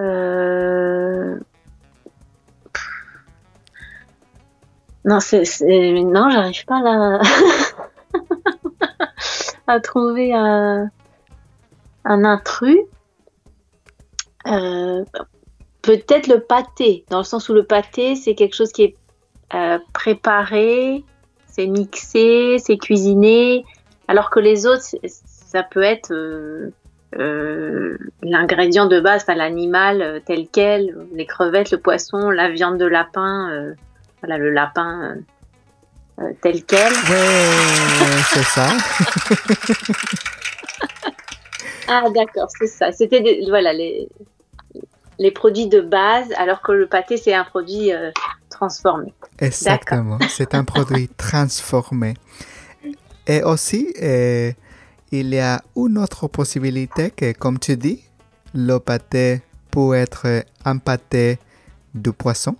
[0.00, 1.38] Euh,
[5.04, 5.44] non, c'est,
[6.04, 7.20] non, j'arrive pas là
[9.66, 10.90] à trouver un,
[12.04, 12.78] un intrus.
[14.46, 15.04] Euh,
[15.82, 18.96] peut-être le pâté, dans le sens où le pâté, c'est quelque chose qui est
[19.54, 21.04] euh, préparé,
[21.46, 23.64] c'est mixé, c'est cuisiné,
[24.08, 26.72] alors que les autres, ça peut être euh,
[27.12, 33.74] l'ingrédient de base, enfin, l'animal tel quel, les crevettes, le poisson, la viande de lapin,
[34.20, 35.16] voilà, le lapin
[36.40, 36.92] tel quel.
[36.92, 38.68] Ouais, c'est ça.
[41.88, 42.92] Ah d'accord, c'est ça.
[42.92, 44.08] C'était voilà les,
[45.18, 48.10] les produits de base, alors que le pâté c'est un produit euh,
[48.50, 49.12] transformé.
[49.38, 52.14] Exactement, c'est un produit transformé.
[53.26, 54.52] Et aussi, euh,
[55.12, 58.02] il y a une autre possibilité que, comme tu dis,
[58.54, 61.38] le pâté peut être un pâté
[61.94, 62.56] de poisson,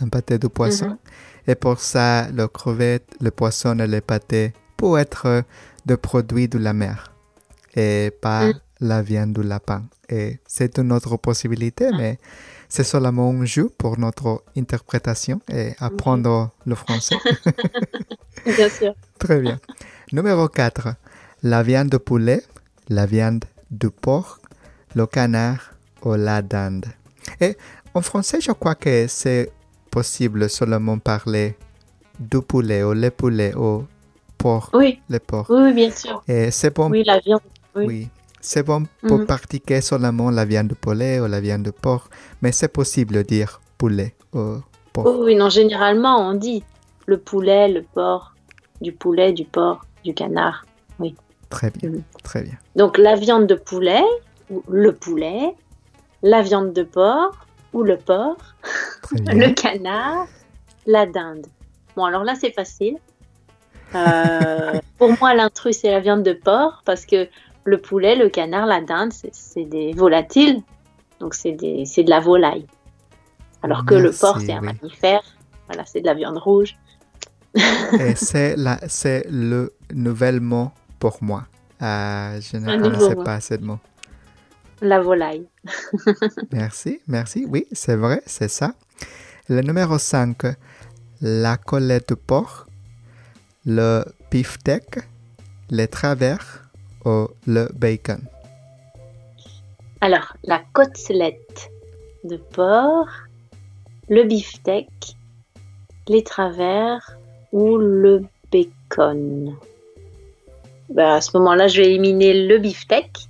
[0.00, 0.88] un pâté de poisson.
[0.88, 0.98] Mhm.
[1.46, 5.44] Et pour ça, le crevette, le poisson et le pâté peuvent être
[5.84, 7.12] des produits de la mer
[7.76, 8.60] et pas mm.
[8.80, 9.84] la viande du lapin.
[10.08, 11.96] Et c'est une autre possibilité, ah.
[11.98, 12.18] mais
[12.68, 17.16] c'est seulement un jeu pour notre interprétation et apprendre le français.
[18.46, 18.94] bien sûr.
[19.18, 19.60] Très bien.
[20.12, 20.94] Numéro 4.
[21.46, 22.42] La viande de poulet,
[22.88, 24.40] la viande de porc,
[24.94, 26.86] le canard ou la dinde.
[27.38, 27.58] Et
[27.92, 29.52] en français, je crois que c'est
[29.90, 31.54] possible seulement parler
[32.18, 33.84] du poulet ou le poulet ou
[34.38, 34.70] porc.
[34.72, 35.02] Oui.
[35.10, 35.50] Le porc.
[35.50, 36.22] Oui, bien sûr.
[36.26, 36.88] Et c'est bon.
[36.88, 37.42] Oui, la viande.
[37.76, 38.08] Oui.
[38.40, 39.26] C'est bon pour mhm.
[39.26, 42.08] pratiquer seulement la viande de poulet ou la viande de porc,
[42.40, 44.62] mais c'est possible de dire poulet ou
[44.94, 45.20] porc.
[45.20, 46.64] oui, non, généralement on dit
[47.04, 48.34] le poulet, le porc,
[48.80, 50.64] du poulet, du porc, du canard.
[51.50, 52.02] Très bien, mhm.
[52.22, 52.58] très bien.
[52.76, 54.04] Donc la viande de poulet,
[54.50, 55.54] ou le poulet,
[56.22, 58.36] la viande de porc ou le porc,
[59.12, 60.26] le canard,
[60.86, 61.46] la dinde.
[61.96, 62.96] Bon, alors là c'est facile.
[63.94, 67.28] Euh, pour moi, l'intrus, c'est la viande de porc parce que
[67.64, 70.62] le poulet, le canard, la dinde, c'est des volatiles,
[71.20, 72.66] donc c'est de la volaille.
[73.62, 75.22] Alors que le porc, c'est un mammifère,
[75.68, 76.76] voilà, c'est de la viande rouge.
[77.98, 78.56] Et c'est
[79.30, 80.70] le nouvel mot
[81.04, 81.44] pour moi.
[81.82, 83.78] Euh, je ne connaissais pas ce mot.
[84.80, 85.46] La volaille.
[86.50, 87.44] merci, merci.
[87.46, 88.72] Oui, c'est vrai, c'est ça.
[89.50, 90.38] Le numéro 5,
[91.20, 92.68] la colette de porc,
[93.66, 95.00] le beefsteak,
[95.68, 96.70] les travers,
[97.04, 98.22] le bacon
[100.00, 101.70] Alors, la côtelette
[102.24, 103.10] de porc,
[104.08, 105.18] le beefsteak,
[106.08, 107.18] les travers
[107.52, 109.54] ou le bacon?
[110.90, 113.28] Ben, à ce moment-là, je vais éliminer le beefsteak,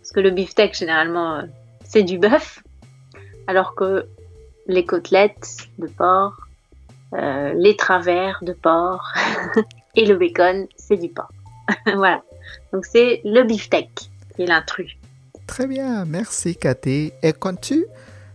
[0.00, 1.42] parce que le beefsteak, généralement, euh,
[1.84, 2.62] c'est du bœuf,
[3.46, 4.06] alors que
[4.66, 6.34] les côtelettes de porc,
[7.14, 9.12] euh, les travers de porc
[9.96, 11.32] et le bacon, c'est du porc.
[11.94, 12.22] voilà.
[12.72, 13.90] Donc c'est le beefsteak
[14.34, 14.96] qui est l'intrus.
[15.46, 17.12] Très bien, merci Cathy.
[17.22, 17.84] Et quand tu,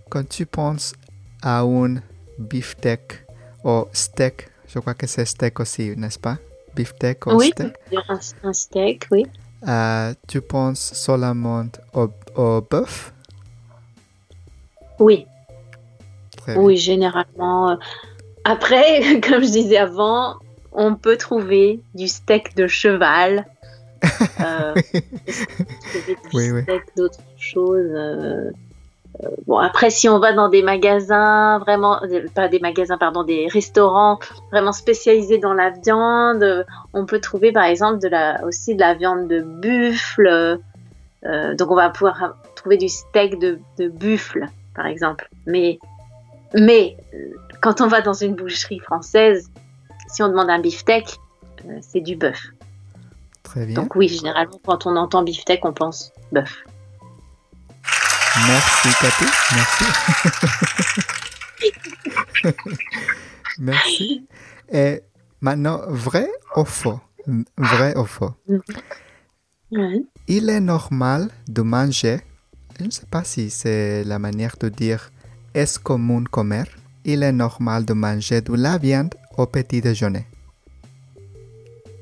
[0.09, 0.93] quand tu penses
[1.41, 1.95] à un
[2.37, 3.25] beefsteak
[3.63, 6.37] ou steak, je crois que c'est steak aussi, n'est-ce pas?
[6.77, 7.73] Beefsteak ou oui, steak?
[8.09, 9.25] Un, un steak, oui.
[9.67, 13.13] Euh, tu penses seulement au, au bœuf?
[14.99, 15.25] Oui.
[16.55, 17.71] oui, généralement.
[17.71, 17.75] Euh,
[18.43, 20.35] après, comme je disais avant,
[20.71, 23.45] on peut trouver du steak de cheval
[24.39, 24.75] euh,
[26.33, 26.61] oui, oui.
[26.95, 27.89] d'autres choses.
[27.91, 28.51] Euh,
[29.45, 31.99] bon, après, si on va dans des magasins, vraiment,
[32.35, 34.19] pas des magasins, pardon, des restaurants
[34.51, 38.93] vraiment spécialisés dans la viande, on peut trouver par exemple de la, aussi de la
[38.93, 40.59] viande de buffle.
[41.23, 45.29] donc, on va pouvoir trouver du steak de, de buffle, par exemple.
[45.45, 45.79] Mais,
[46.53, 46.97] mais
[47.61, 49.49] quand on va dans une boucherie française,
[50.07, 51.17] si on demande un beefsteak,
[51.65, 52.41] euh, c'est du bœuf.
[53.43, 53.75] Très bien.
[53.75, 56.63] Donc oui, généralement, quand on entend beefsteak, on pense bœuf.
[58.45, 59.25] Merci, Cathy.
[59.55, 59.85] Merci.
[63.59, 64.27] Merci.
[64.71, 65.01] Et
[65.41, 66.99] maintenant, vrai ou faux?
[67.57, 68.33] Vrai ou faux?
[70.27, 72.19] Il est normal de manger,
[72.79, 75.11] je ne sais pas si c'est la manière de dire
[75.53, 76.63] est commun comer,
[77.03, 80.25] il est normal de manger de la viande au petit déjeuner.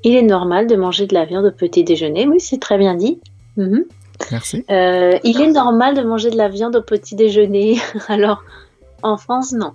[0.04, 2.96] Il est normal de manger de la viande au petit déjeuner, oui, c'est très bien
[2.96, 3.20] dit.
[3.58, 3.86] Mhm.
[4.32, 4.66] Merci.
[4.70, 7.80] Euh, il est normal de manger de la viande au petit déjeuner.
[8.08, 8.44] Alors,
[9.04, 9.74] en France, non.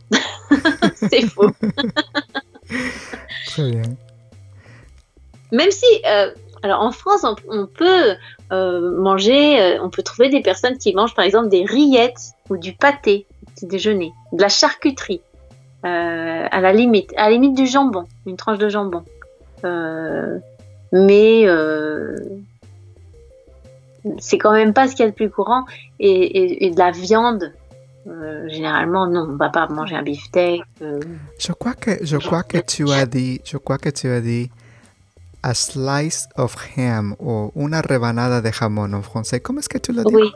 [0.95, 1.51] c'est faux.
[3.47, 3.83] Très bien.
[5.53, 6.31] Même si, euh,
[6.63, 8.15] alors en France, on, on peut
[8.53, 12.73] euh, manger, on peut trouver des personnes qui mangent par exemple des rillettes ou du
[12.73, 15.21] pâté au petit déjeuner, de la charcuterie,
[15.83, 19.03] à la limite, à la limite du jambon, une tranche de jambon.
[20.93, 21.47] Mais
[24.19, 25.65] c'est quand même pas ce qu'il y a de plus courant.
[25.99, 27.53] Et, et- et de la viande,
[28.07, 30.63] euh, généralement, non, on va pas manger un beefsteak.
[30.83, 31.01] euh,
[31.39, 34.51] Je crois que, je crois que tu as dit, je crois que tu as dit
[35.43, 39.41] a slice of ham ou una rebanada de jamón en français.
[39.41, 40.15] Comment est-ce que tu l'as dit?
[40.15, 40.31] oui,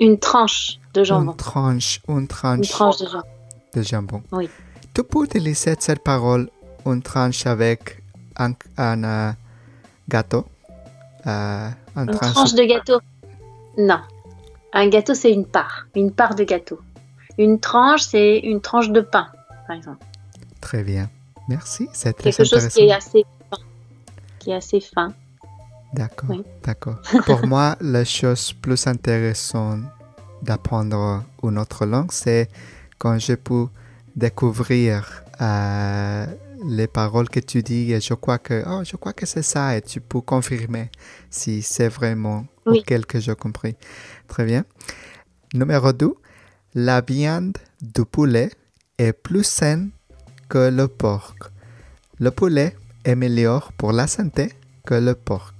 [0.00, 1.32] une tranche de jambon.
[1.32, 3.28] Une tranche, une Une tranche de jambon.
[3.74, 4.22] de jambon.
[4.32, 4.48] Oui.
[4.94, 6.48] Tu peux utiliser cette parole,
[6.86, 8.02] une tranche avec
[8.36, 9.32] un, un, euh,
[10.08, 10.44] gâteau.
[11.96, 13.00] Un Une tranche- de gâteau
[13.78, 14.00] Non.
[14.72, 15.86] Un gâteau, c'est une part.
[15.94, 16.80] Une part de gâteau.
[17.38, 19.26] Une tranche, c'est une tranche de pain,
[19.66, 20.04] par exemple.
[20.60, 21.08] Très bien.
[21.48, 23.58] Merci, c'est Quelque chose qui est assez fin.
[24.38, 25.12] Qui est assez fin.
[25.92, 26.42] D'accord, Oui.
[26.64, 26.96] d'accord.
[27.26, 29.80] Pour moi, la chose plus intéressante
[30.42, 32.48] d'apprendre une autre langue, c'est
[32.98, 33.66] quand je peux
[34.16, 36.26] découvrir euh,
[36.66, 39.76] les paroles que tu dis et je crois que, oh, je crois que c'est ça
[39.76, 40.90] et tu peux confirmer
[41.30, 42.80] si c'est vraiment Oui.
[42.80, 43.76] auquel que j'ai compris.
[44.28, 44.64] Très bien.
[45.52, 46.14] Numéro 2,
[46.74, 48.50] la viande du poulet
[48.98, 49.90] est plus saine
[50.48, 51.34] que le porc.
[52.18, 54.52] Le poulet est meilleur pour la santé
[54.86, 55.52] que le porc.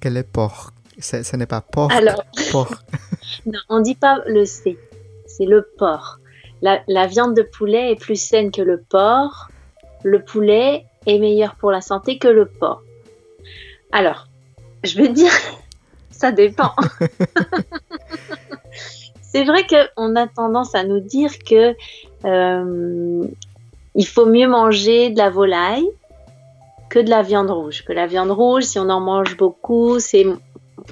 [0.00, 0.72] Que le porc.
[0.98, 1.92] Ce, n'est pas porc.
[1.92, 2.74] Alors, porc.
[3.46, 4.78] non, on dit pas le C.
[5.26, 6.18] C'est le porc.
[6.62, 9.48] La, la viande de poulet est plus saine que le porc.
[10.02, 12.82] Le poulet est meilleur pour la santé que le porc.
[13.92, 14.26] Alors,
[14.84, 15.32] je vais dire,
[16.10, 16.72] ça dépend.
[19.22, 21.76] C'est vrai qu'on a tendance à nous dire que
[22.24, 23.24] euh,
[23.94, 25.88] il faut mieux manger de la volaille
[26.88, 27.84] que de la viande rouge.
[27.84, 30.26] Que la viande rouge, si on en mange beaucoup, c'est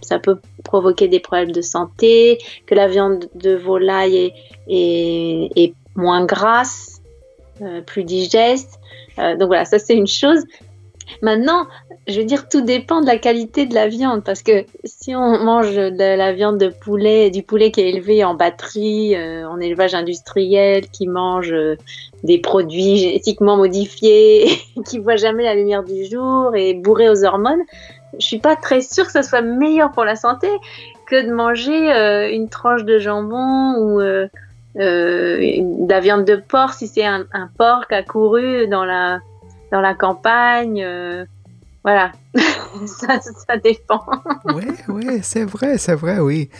[0.02, 2.38] ça peut provoquer des problèmes de santé.
[2.66, 4.34] Que la viande de volaille est,
[4.68, 6.97] est, est moins grasse,
[7.86, 8.78] plus digeste.
[9.18, 10.44] Euh, donc voilà, ça c'est une chose.
[11.22, 11.66] Maintenant,
[12.06, 15.42] je veux dire, tout dépend de la qualité de la viande, parce que si on
[15.42, 19.58] mange de la viande de poulet, du poulet qui est élevé en batterie, euh, en
[19.58, 21.76] élevage industriel, qui mange euh,
[22.24, 24.48] des produits génétiquement modifiés,
[24.86, 27.62] qui voit jamais la lumière du jour et bourré aux hormones,
[28.18, 30.48] je suis pas très sûre que ça soit meilleur pour la santé
[31.06, 34.28] que de manger euh, une tranche de jambon ou euh, euh,
[34.74, 39.20] de la viande de porc si c'est un, un porc qui a couru dans la
[39.72, 40.82] dans la campagne.
[40.82, 41.24] euh,
[41.84, 42.12] voilà,
[42.86, 44.02] ça, ça dépend.
[44.44, 46.50] Oui, oui, c'est vrai, c'est vrai, oui.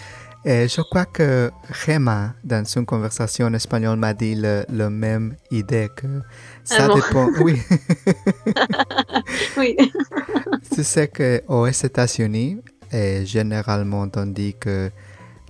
[0.44, 1.50] Et je crois que
[1.84, 6.06] Gemma, dans une conversation espagnole, m'a dit le, le même idée que
[6.64, 6.94] ça Ah bon?
[6.94, 7.28] dépend.
[7.40, 7.61] Oui,
[9.56, 9.76] oui.
[10.74, 12.61] tu sais qu'aux États-Unis,
[12.92, 14.90] et généralement, on dit que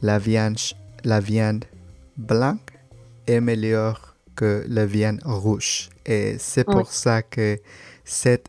[0.02, 0.56] la viande,
[1.04, 1.64] la viande
[2.18, 2.60] blanche
[3.26, 5.88] est meilleure que la viande rouge.
[6.04, 6.74] Et c'est Oui.
[6.74, 7.58] pour ça que
[8.04, 8.48] cette,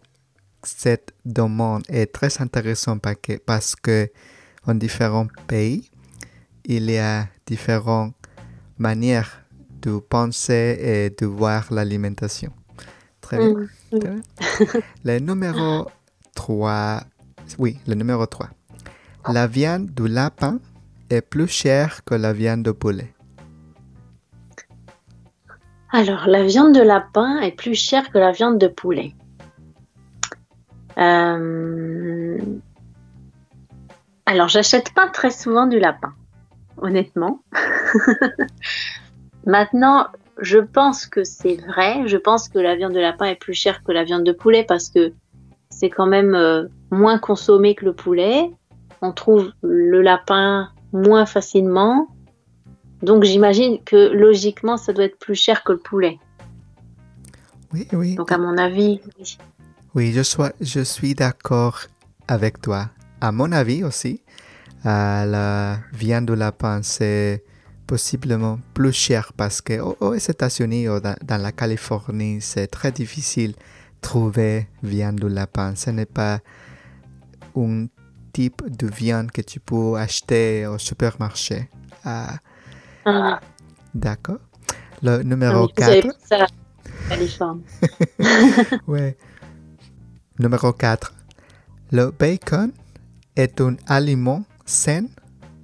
[0.63, 4.09] cette demande est très intéressante parce que, parce que
[4.65, 5.89] en différents pays,
[6.65, 8.13] il y a différentes
[8.77, 9.43] manières
[9.81, 12.51] de penser et de voir l'alimentation.
[13.21, 13.49] Très bien.
[13.49, 13.67] Mm, mm.
[13.91, 14.21] Très bien.
[15.05, 15.87] Le numéro
[16.35, 17.01] 3.
[17.57, 18.49] Oui, le numéro 3.
[19.29, 20.59] La viande du lapin
[21.09, 23.13] est plus chère que la viande de poulet.
[25.91, 29.15] Alors, la viande de lapin est plus chère que la viande de poulet.
[30.99, 32.37] Euh,
[34.25, 36.13] Alors, j'achète pas très souvent du lapin,
[36.77, 37.41] honnêtement.
[39.45, 40.07] Maintenant,
[40.39, 42.03] je pense que c'est vrai.
[42.05, 44.63] Je pense que la viande de lapin est plus chère que la viande de poulet
[44.63, 45.13] parce que
[45.69, 48.51] c'est quand même euh, moins consommé que le poulet.
[49.01, 52.07] On trouve le lapin moins facilement.
[53.01, 56.19] Donc j'imagine que logiquement, ça doit être plus cher que le poulet.
[57.73, 58.15] Oui, oui.
[58.15, 59.37] Donc à mon avis, oui.
[59.95, 61.81] Oui, je suis, je suis d'accord
[62.27, 62.89] avec toi.
[63.21, 64.21] À mon avis aussi,
[64.85, 67.43] euh, la viande de lapin, c'est
[67.87, 73.55] possiblement plus cher parce que aux, États-Unis ou dans, dans, la Californie, c'est très difficile
[73.99, 75.73] trouver viande de lapin.
[75.75, 76.39] Ce n'est pas
[77.55, 77.87] un
[78.31, 81.69] type de viande que tu peux acheter au supermarché.
[82.05, 82.37] Ah.
[83.11, 83.39] Ah.
[83.95, 84.39] D'accord.
[85.01, 86.07] Le numéro Ah, avez 4.
[87.07, 87.55] pris ça.
[88.87, 89.17] Ouais.
[90.37, 91.13] Numéro 4.
[91.91, 92.71] Le bacon
[93.35, 95.05] est un aliment sain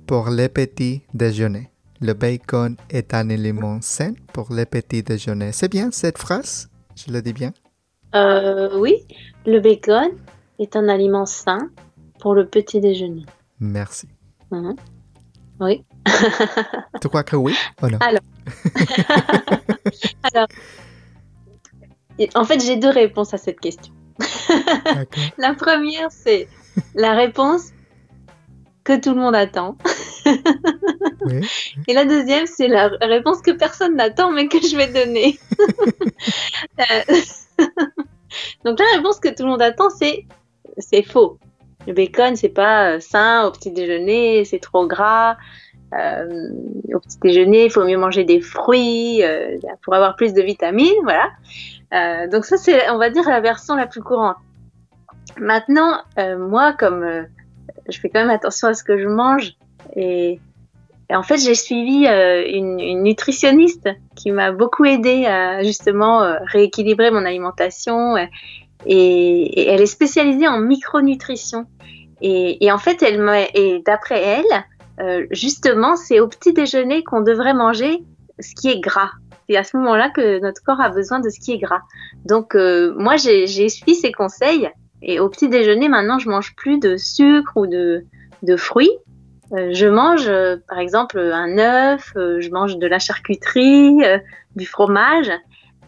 [0.07, 1.69] pour les petits déjeuners.
[2.01, 5.51] Le bacon est un aliment sain pour les petits déjeuners.
[5.51, 6.69] C'est bien cette phrase?
[6.95, 7.53] Je le dis bien?
[8.15, 9.05] Euh, oui,
[9.45, 10.09] le bacon
[10.59, 11.69] est un aliment sain
[12.19, 13.25] pour le petit déjeuner.
[13.59, 14.07] Merci.
[14.51, 14.75] Mhm.
[15.59, 15.83] Oui.
[17.01, 18.21] Tu crois que oui ou non Alors,
[22.35, 23.93] en fait, j'ai deux réponses à cette question.
[25.37, 26.47] La première, c'est
[26.93, 27.71] la réponse
[28.83, 29.77] que tout le monde attend.
[31.21, 31.47] Oui.
[31.87, 35.39] Et la deuxième, c'est la réponse que personne n'attend, mais que je vais donner.
[36.77, 37.15] Euh,
[38.65, 40.25] Donc la réponse que tout le monde attend, c'est
[40.77, 41.39] c'est faux.
[41.87, 45.37] Le bacon, c'est pas euh, sain au petit déjeuner, c'est trop gras.
[45.93, 46.49] Euh,
[46.93, 51.01] au petit déjeuner, il faut mieux manger des fruits euh, pour avoir plus de vitamines,
[51.03, 51.29] voilà.
[51.93, 54.35] Euh, donc ça, c'est, on va dire, la version la plus courante.
[55.37, 57.23] Maintenant, euh, moi, comme euh,
[57.87, 59.53] je fais quand même attention à ce que je mange,
[59.95, 60.39] et,
[61.09, 67.11] et en fait, j'ai suivi une, une nutritionniste qui m'a beaucoup aidé à justement rééquilibrer
[67.11, 68.15] mon alimentation.
[68.85, 71.65] Et, elle est spécialisée en micronutrition.
[72.21, 73.03] Et, en fait,
[73.85, 74.63] d'après elle,
[74.99, 78.03] euh, justement, c'est au petit déjeuner qu'on devrait manger
[78.39, 79.11] ce qui est gras.
[79.47, 81.81] C'est à ce moment-là que notre corps a besoin de ce qui est gras.
[82.25, 84.69] Donc, euh, moi, j'ai suivi ses conseils.
[85.01, 88.05] Et au petit déjeuner, maintenant, je mange plus de sucre ou de,
[88.57, 88.89] fruits.
[89.53, 90.31] Euh, je mange,
[90.67, 94.01] par exemple, un œuf, je mange de la charcuterie,
[94.55, 95.31] du fromage.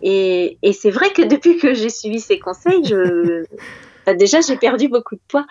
[0.01, 3.43] Et, et c'est vrai que depuis que j'ai suivi ces conseils, je,
[4.05, 5.45] bah, déjà, j'ai perdu beaucoup de poids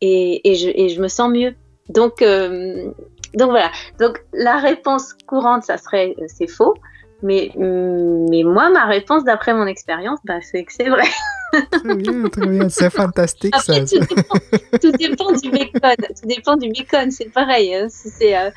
[0.00, 1.54] et, et, je, et je me sens mieux.
[1.88, 2.90] Donc, euh,
[3.34, 3.70] donc voilà.
[3.98, 6.74] Donc la réponse courante, ça serait euh, c'est faux.
[7.24, 11.04] Mais, hum, mais moi, ma réponse, d'après mon expérience, bah, c'est que c'est vrai.
[11.70, 12.68] Très bien, très bien.
[12.68, 13.74] C'est fantastique ça.
[13.74, 14.38] Après, tout dépend,
[14.80, 15.94] tout dépend du bacon.
[16.20, 17.74] Tout dépend du bacon, c'est pareil.
[17.74, 17.86] hein.
[17.90, 18.50] Si c'est euh,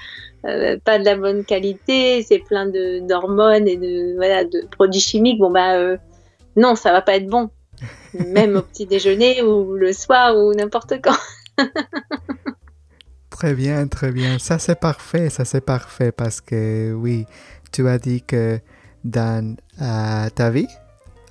[0.45, 5.01] euh, pas de la bonne qualité, c'est plein de d'hormones et de voilà de produits
[5.01, 5.39] chimiques.
[5.39, 5.97] Bon bah euh,
[6.55, 7.49] non, ça va pas être bon.
[8.13, 11.17] Même au petit déjeuner ou le soir ou n'importe quand.
[13.29, 14.39] Très bien, très bien.
[14.39, 17.25] Ça, c'est parfait, ça, c'est parfait parce que, oui,
[17.73, 18.61] tu as dit que
[19.03, 20.69] dans euh, ta vie,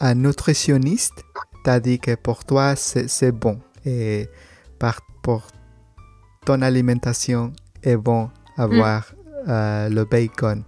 [0.00, 1.24] un nutritionniste
[1.64, 3.58] t'a dit que pour toi, c'est c'est bon.
[3.86, 4.28] Et
[4.78, 5.46] par, pour
[6.44, 9.12] ton alimentation, est bon avoir
[9.48, 10.64] euh, le bacon.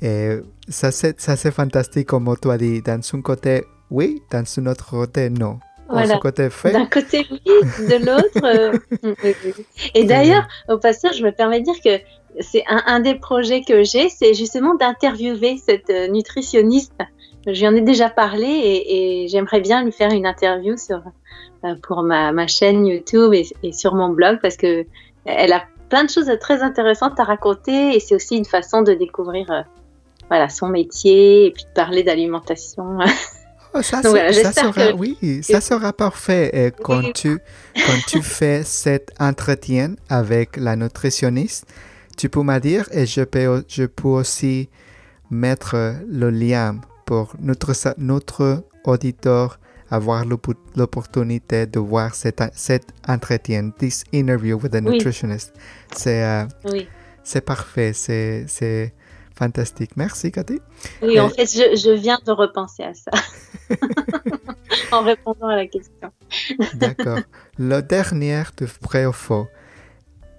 [0.00, 2.82] Et ça, c'est ça, c'est fantastique, comme tu as dit.
[2.82, 5.58] Dans un côté, oui, dans un autre côté, non.
[5.88, 6.16] Voilà.
[6.18, 6.72] côté, fait.
[6.72, 8.44] D'un côté oui, de l'autre.
[8.44, 8.78] euh.
[9.94, 12.02] Et d'ailleurs, au passage, je me permets de dire que
[12.40, 16.94] c'est un, un des projets que j'ai, c'est justement d'interviewer cette euh, nutritionniste.
[17.46, 21.02] Je lui en ai déjà parlé et, et j'aimerais bien lui faire une interview sur,
[21.82, 24.86] pour ma, ma chaîne YouTube et, et sur mon blog parce que
[25.24, 28.94] elle a plein de choses très intéressantes à raconter et c'est aussi une façon de
[28.94, 29.60] découvrir euh,
[30.30, 32.98] voilà, son métier et puis de parler d'alimentation.
[33.74, 36.98] Oh, ça, Donc c'est- voilà, ça j'espère sera, que- oui, ça sera parfait euh, quand,
[37.04, 37.12] Oui.
[37.14, 37.38] tu,
[37.74, 41.64] quand tu fais cet entretien avec la nutritionniste.
[42.18, 44.68] Tu peux me dire et je peux, je peux aussi
[45.30, 46.76] mettre le lien
[47.06, 49.58] pour notre, notre auditeur
[49.92, 54.84] avoir l'oppo- l'opportunité de voir cet, cet entretien, this interview with a Oui.
[54.92, 55.52] nutritionist.
[55.94, 56.88] C'est euh, oui.
[57.44, 58.94] parfait, c'est
[59.34, 59.92] fantastique.
[59.96, 60.60] Merci, Cathy.
[61.02, 63.10] Oui, en fait, je, je viens de repenser à ça
[64.92, 66.10] en répondant à la question.
[66.74, 67.20] D'accord.
[67.58, 69.46] Le dernier de vrai ou faux.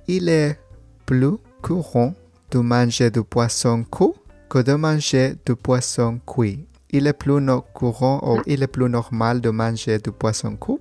[0.08, 0.60] Il est
[1.06, 2.14] plus courant
[2.52, 4.10] de manger du poisson cru
[4.50, 6.66] que de manger du poisson cuit.
[6.94, 10.78] Il est plus no- courant ou il est plus normal de manger du poisson cru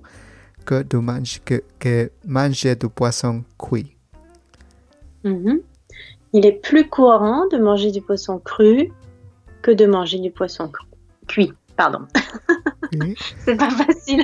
[0.65, 3.95] que de manger, que, que manger du poisson cuit.
[5.23, 5.59] Mhm.
[6.33, 8.91] Il est plus courant de manger du poisson cru
[9.61, 10.85] que de manger du poisson cru.
[11.27, 11.53] cuit.
[11.75, 12.05] Pardon,
[12.93, 13.15] Oui.
[13.43, 14.23] c'est pas facile.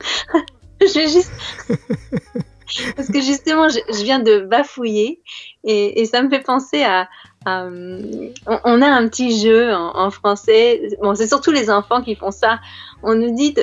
[0.80, 1.32] je vais juste.
[2.96, 5.20] Parce que justement, je, je viens de bafouiller
[5.64, 7.06] et, et ça me fait penser à,
[7.48, 10.88] Euh, on, a un petit jeu en, français.
[11.00, 12.60] Bon, c'est surtout les enfants qui font ça.
[13.02, 13.62] On nous dit de,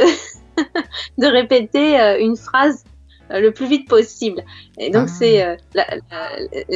[1.18, 2.84] de répéter euh, une phrase
[3.32, 4.44] euh, le plus vite possible.
[4.78, 5.14] Et donc, ah.
[5.20, 5.58] c'est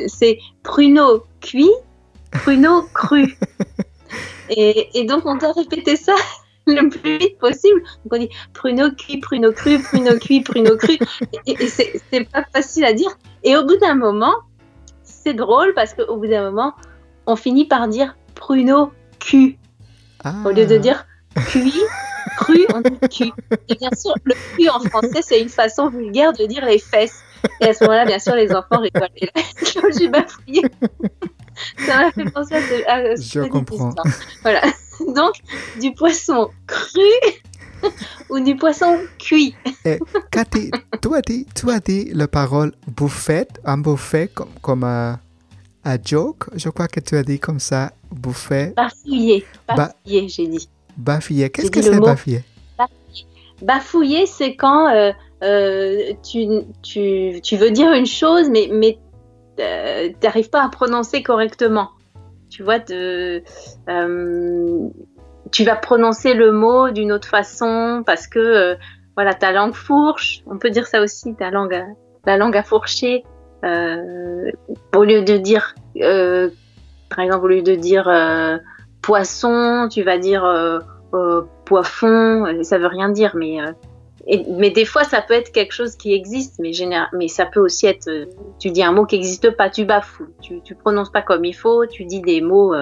[0.07, 1.71] c'est pruneau cuit,
[2.31, 3.37] pruneau cru.
[4.49, 6.15] et, et, donc, on doit répéter ça
[6.67, 7.81] le plus vite possible.
[8.05, 10.97] Donc, on dit pruneau cuit, pruneau cru, pruneau cuit, pruneau cru.
[11.45, 13.11] Et, et c'est pas facile à dire.
[13.43, 14.35] Et au bout d'un moment,
[15.23, 16.73] c'est drôle parce qu'au bout d'un moment,
[17.25, 19.57] on finit par dire pruneau cul.
[20.45, 21.05] Au lieu de dire
[21.35, 21.81] cuit,
[22.37, 23.31] cru, on dit cul.
[23.69, 27.19] Et bien sûr, le cul en français, c'est une façon vulgaire de dire les fesses.
[27.59, 29.09] Et à ce moment-là, bien sûr, les enfants rigolent.
[29.17, 29.41] Et là,
[29.97, 30.61] j'ai bafouillé.
[31.85, 32.55] Ça m'a fait penser
[32.87, 33.93] à ce, Je comprends.
[34.41, 34.61] Voilà.
[35.13, 35.33] Donc,
[35.81, 37.01] du poisson cru
[38.29, 39.55] ou du poisson cuit.
[39.85, 39.99] Et
[40.31, 40.71] Cathy,
[41.25, 45.19] dit, tu as dit la parole bouffette, un buffet comme, comme un
[45.83, 48.73] à joke, je crois que tu as dit comme ça, bouffer.
[48.75, 50.69] Bafouiller, bafouiller, j'ai dit.
[50.97, 52.43] Bafouiller, qu'est-ce que c'est bafouiller
[53.61, 55.11] Bafouiller, c'est quand euh,
[55.43, 56.47] euh, tu,
[56.81, 58.97] tu, tu, veux dire une chose, mais, mais
[59.59, 61.89] euh, tu n'arrives pas à prononcer correctement.
[62.49, 63.41] Tu vois, de,
[65.51, 68.77] tu vas prononcer le mot d'une autre façon parce que
[69.15, 71.83] voilà, ta langue fourche, on peut dire ça aussi, ta langue,
[72.25, 73.23] la langue a fourché.
[73.63, 74.51] Euh,
[74.95, 76.49] au lieu de dire, euh,
[77.09, 78.57] par exemple, au lieu de dire euh,
[79.01, 80.43] poisson, tu vas dire
[81.65, 82.45] poisson.
[82.63, 83.57] Ça veut rien dire, mais
[84.49, 86.71] mais des fois, ça peut être quelque chose qui existe, mais,
[87.13, 88.09] mais ça peut aussi être.
[88.59, 91.53] tu dis un mot qui n'existe pas, tu bafoues, tu, tu prononces pas comme il
[91.53, 92.73] faut, tu dis des mots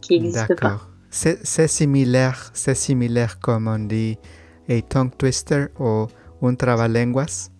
[0.00, 0.80] qui n'existent pas.
[1.10, 4.18] C'est similaire, c'est similaire comme on dit
[4.68, 6.06] a tongue twister ou
[6.42, 7.51] un trabalenguas.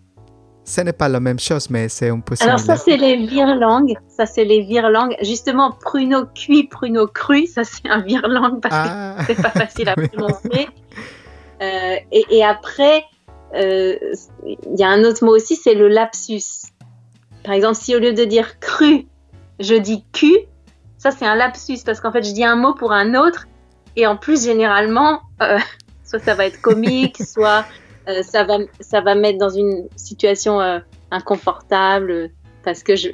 [0.64, 3.96] Ce n'est pas la même chose, mais c'est un peu Alors ça, c'est les virelangues.
[4.08, 5.16] Ça, c'est les virelangues.
[5.20, 9.16] Justement, pruneau cuit, pruneau cru, ça, c'est un virelangue parce que ah.
[9.26, 10.68] c'est pas facile à prononcer.
[11.62, 13.04] Euh, et, après,
[13.54, 13.96] euh,
[14.44, 16.70] il y a un autre mot aussi, c'est le lapsus.
[17.44, 19.06] Par exemple, si au lieu de dire cru,
[19.58, 20.32] je dis cu,
[20.98, 23.48] ça, c'est un lapsus parce qu'en fait, je dis un mot pour un autre.
[23.96, 25.58] Et en plus, généralement, euh,
[26.04, 27.64] soit ça va être comique, soit
[28.08, 30.78] euh, ça, va, ça va mettre dans une situation euh,
[31.10, 32.30] inconfortable
[32.64, 33.08] parce que je,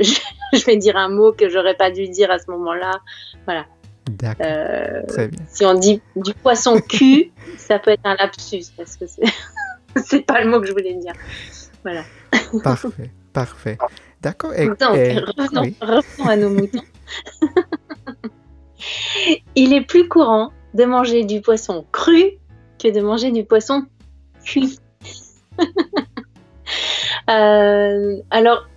[0.53, 3.01] je, vais dire un mot que j'aurais pas dû dire à ce moment-là.
[3.45, 3.66] Voilà.
[4.11, 4.47] D'accord.
[4.47, 5.03] Euh,
[5.49, 9.05] si on dit du poisson cul, ça peut être un lapsus parce que
[10.05, 11.12] c'est pas le mot que je voulais dire.
[11.82, 12.03] Voilà.
[12.62, 13.78] Parfait, parfait.
[14.20, 14.51] D'accord.
[14.51, 16.82] Donc, revenons, revenons à nos moutons.
[19.55, 22.39] Il est plus courant de manger du poisson cru
[22.78, 23.86] que de manger du poisson
[27.31, 28.69] Euh, alors,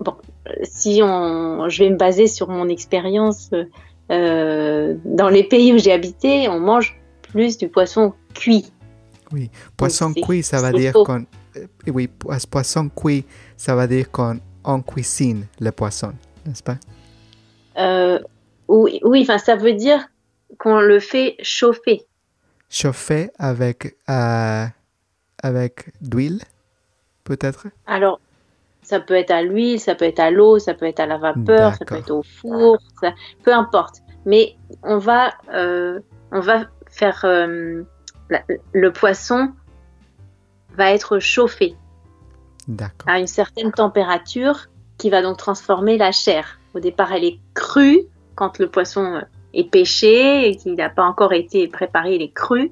[0.00, 0.14] bon,
[0.62, 3.50] si on, je vais me baser sur mon expérience,
[4.10, 8.72] euh, dans les pays où j'ai habité, on mange plus du poisson cuit.
[9.32, 11.24] Oui, poisson cuit, ça va dire qu'on,
[11.56, 12.08] euh, oui,
[12.50, 13.24] poisson cuit,
[13.56, 16.12] ça va dire qu'on on cuisine le poisson,
[16.46, 16.78] n'est-ce pas?
[18.68, 20.08] Oui, oui, enfin, ça veut dire
[20.58, 22.06] qu'on le fait chauffer.
[22.76, 26.42] Chauffer avec avec d'huile,
[27.24, 27.68] peut-être?
[27.86, 28.20] Alors,
[28.82, 31.16] ça peut être à l'huile, ça peut être à l'eau, ça peut être à la
[31.16, 32.76] vapeur, ça peut être au four,
[33.44, 34.02] peu importe.
[34.26, 36.00] Mais on va, euh,
[36.32, 37.82] on va faire euh,
[38.74, 39.54] le poisson
[40.76, 41.76] va être chauffé
[43.06, 44.66] à une certaine température
[44.98, 46.60] qui va donc transformer la chair.
[46.74, 48.02] Au départ, elle est crue
[48.34, 49.22] quand le poisson
[49.56, 52.70] est pêché et qu'il n'a pas encore été préparé, il est cru.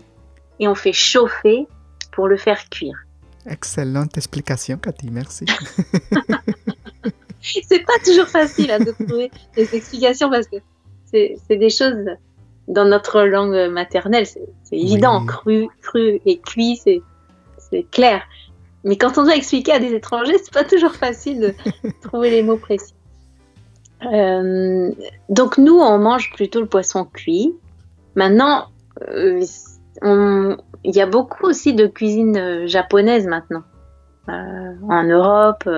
[0.61, 1.66] Et on fait chauffer
[2.12, 2.97] pour le faire cuire.
[3.47, 5.45] Excellente explication, Cathy, merci.
[7.41, 10.57] c'est pas toujours facile à hein, de trouver des explications parce que
[11.07, 12.07] c'est des choses
[12.66, 17.03] dans notre langue maternelle, c'est évident, cru, cru et cuit, c'est
[17.91, 18.22] clair.
[18.85, 21.55] Mais quand on doit expliquer à des étrangers, c'est pas toujours facile de
[22.03, 22.94] trouver les mots précis.
[24.03, 24.93] Euh,
[25.29, 27.55] donc nous, on mange plutôt le poisson cuit.
[28.15, 28.67] Maintenant,
[29.09, 29.45] euh,
[30.03, 33.63] il y a beaucoup aussi de cuisine euh, japonaise maintenant.
[34.27, 35.69] En Europe,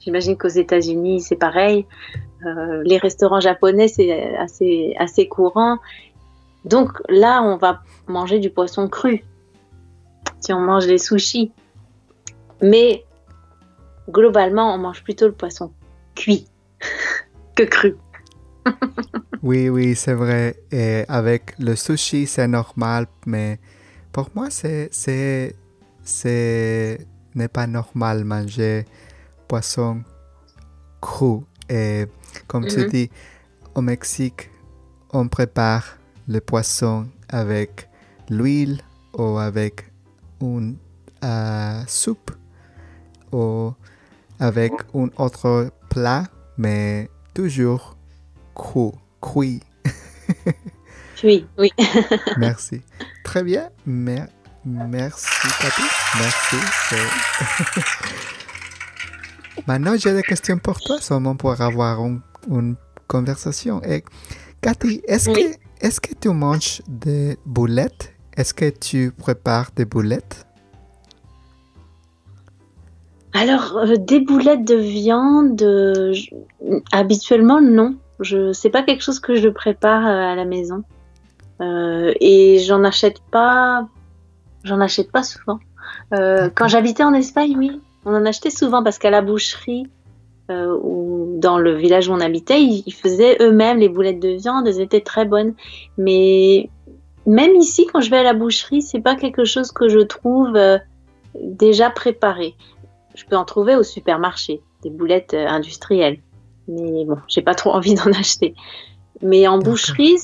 [0.00, 1.86] j'imagine qu'aux États-Unis, c'est pareil.
[2.44, 5.78] les restaurants japonais, c'est assez, assez courant.
[6.64, 9.24] Donc là, on va manger du poisson cru.
[10.40, 11.52] Si on mange des sushis.
[12.60, 13.04] Mais
[14.10, 15.72] globalement, on mange plutôt le poisson
[16.16, 16.48] cuit
[17.54, 17.96] que cru.
[19.42, 20.56] oui, oui, c'est vrai.
[20.70, 23.58] Et avec le sushi, c'est normal, mais
[24.12, 25.54] pour moi, c'est, c'est,
[26.02, 28.84] c'est, n'est pas normal manger
[29.48, 30.02] poisson
[31.00, 31.40] cru.
[31.68, 32.06] Et
[32.46, 32.88] comme tu mhm.
[32.88, 33.10] dis,
[33.74, 34.50] au Mexique,
[35.12, 35.98] on prépare
[36.28, 37.88] le poisson avec
[38.30, 38.80] l'huile
[39.14, 39.90] ou avec
[40.40, 40.76] une
[41.24, 42.30] euh, soupe
[43.32, 43.72] ou
[44.38, 46.24] avec un autre plat,
[46.58, 47.96] mais toujours
[48.54, 49.60] cru, cuit.
[51.24, 51.70] Oui, oui.
[52.36, 52.82] Merci.
[53.24, 53.70] Très bien.
[53.86, 54.28] Mer-
[54.64, 55.26] merci,
[55.60, 55.82] Cathy.
[56.18, 56.56] Merci.
[59.66, 62.20] Maintenant, j'ai des questions pour toi, seulement pour avoir un-
[62.50, 62.74] une
[63.06, 63.82] conversation.
[63.84, 64.02] Et,
[64.60, 65.52] Cathy, est-ce Oui.
[65.80, 68.12] que, est que tu manges des boulettes?
[68.36, 70.46] Est-ce que tu prépares des boulettes?
[73.34, 76.30] Alors, euh, des boulettes de viande, euh, je-
[76.92, 77.96] habituellement, non.
[78.20, 80.82] Je c'est pas quelque chose que je prépare euh, à la maison.
[81.60, 83.88] Euh, et j'en achète pas,
[84.64, 85.58] j'en achète pas souvent.
[86.14, 89.86] Euh, quand j'habitais en Espagne, oui, on en achetait souvent parce qu'à la boucherie
[90.50, 94.28] euh, ou dans le village où on habitait, ils, ils faisaient eux-mêmes les boulettes de
[94.36, 94.66] viande.
[94.68, 95.54] Elles étaient très bonnes.
[95.96, 96.68] Mais
[97.26, 100.58] même ici, quand je vais à la boucherie, c'est pas quelque chose que je trouve
[101.40, 102.54] déjà préparé.
[103.14, 106.18] Je peux en trouver au supermarché, des boulettes euh, industrielles.
[106.68, 108.54] Mais bon, j'ai pas trop envie d'en acheter.
[109.20, 110.16] Mais en boucherie,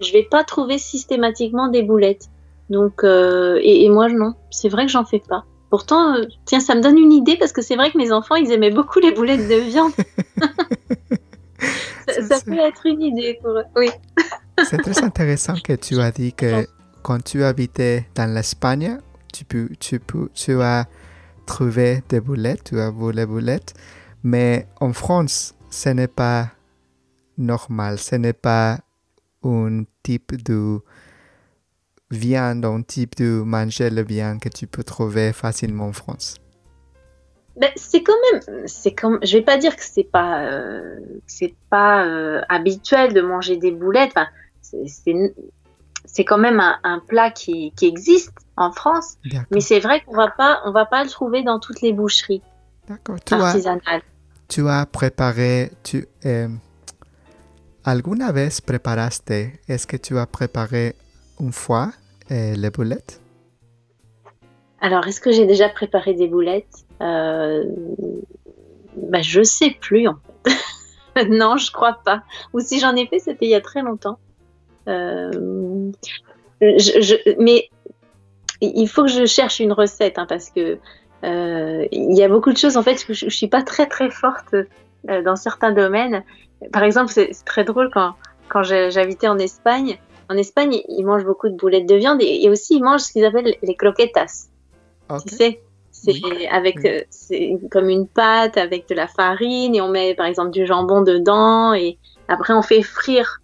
[0.00, 2.28] je vais pas trouver systématiquement des boulettes.
[2.68, 5.44] Donc, euh, et, et moi, non, c'est vrai que j'en fais pas.
[5.70, 8.34] Pourtant, euh, tiens, ça me donne une idée parce que c'est vrai que mes enfants,
[8.34, 9.92] ils aimaient beaucoup les boulettes de viande.
[12.28, 13.64] ça, peut être une idée pour eux.
[13.76, 13.88] Oui.
[14.68, 16.66] C'est très intéressant que tu as dit que
[17.02, 18.98] quand tu habitais dans l'Espagne,
[19.32, 20.86] tu, peux, tu, peux, tu as
[21.50, 23.74] trouvé des boulettes, as vu les boulettes,
[24.22, 26.52] mais en France, ce n'est pas
[27.38, 28.78] normal, ce n'est pas
[29.42, 30.78] un type de
[32.12, 36.36] viande, un type de manger le viande que tu peux trouver facilement en France.
[37.56, 41.54] Ben, c'est quand même, c'est comme, je vais pas dire que c'est pas, euh, c'est
[41.68, 44.12] pas euh, habituel de manger des boulettes.
[44.14, 44.28] Enfin,
[44.62, 48.30] c'est- quand même un, plat qui existe
[48.60, 49.16] en France,
[49.50, 52.42] mais c'est vrai qu'on va pas, on va pas le trouver dans toutes les boucheries
[53.48, 54.02] artisanales.
[54.48, 56.46] tu as préparé, tu, eh,
[57.84, 59.30] ¿alguna vez preparaste,
[59.68, 60.94] est-ce que tu as préparé
[61.40, 61.90] une fois
[62.28, 63.20] eh, les boulettes?
[64.82, 66.84] Alors, est-ce que j'ai déjà préparé des boulettes?
[67.02, 67.64] Euh,
[68.96, 71.24] ben, je sais plus en fait.
[71.28, 72.22] non, je crois pas.
[72.54, 74.18] Ou si j'en ai fait, c'était il y a très longtemps.
[74.88, 75.90] Euh,
[76.60, 77.68] je- je- mais
[78.60, 80.78] il faut que je cherche une recette hein, parce que
[81.24, 83.86] euh, il y a beaucoup de choses en fait que je, je suis pas très
[83.86, 86.22] très forte euh, dans certains domaines.
[86.72, 88.14] Par exemple, c'est très drôle quand
[88.48, 89.98] quand j'habitais en Espagne.
[90.28, 93.12] En Espagne, ils mangent beaucoup de boulettes de viande et, et aussi ils mangent ce
[93.12, 94.48] qu'ils appellent les croquetas.
[95.08, 95.24] Ok.
[95.26, 96.46] Tu sais, c'est Oui.
[96.50, 96.90] avec Oui.
[96.90, 100.66] euh, c'est comme une pâte avec de la farine et on met par exemple du
[100.66, 101.98] jambon dedans et
[102.28, 103.40] après on fait frire.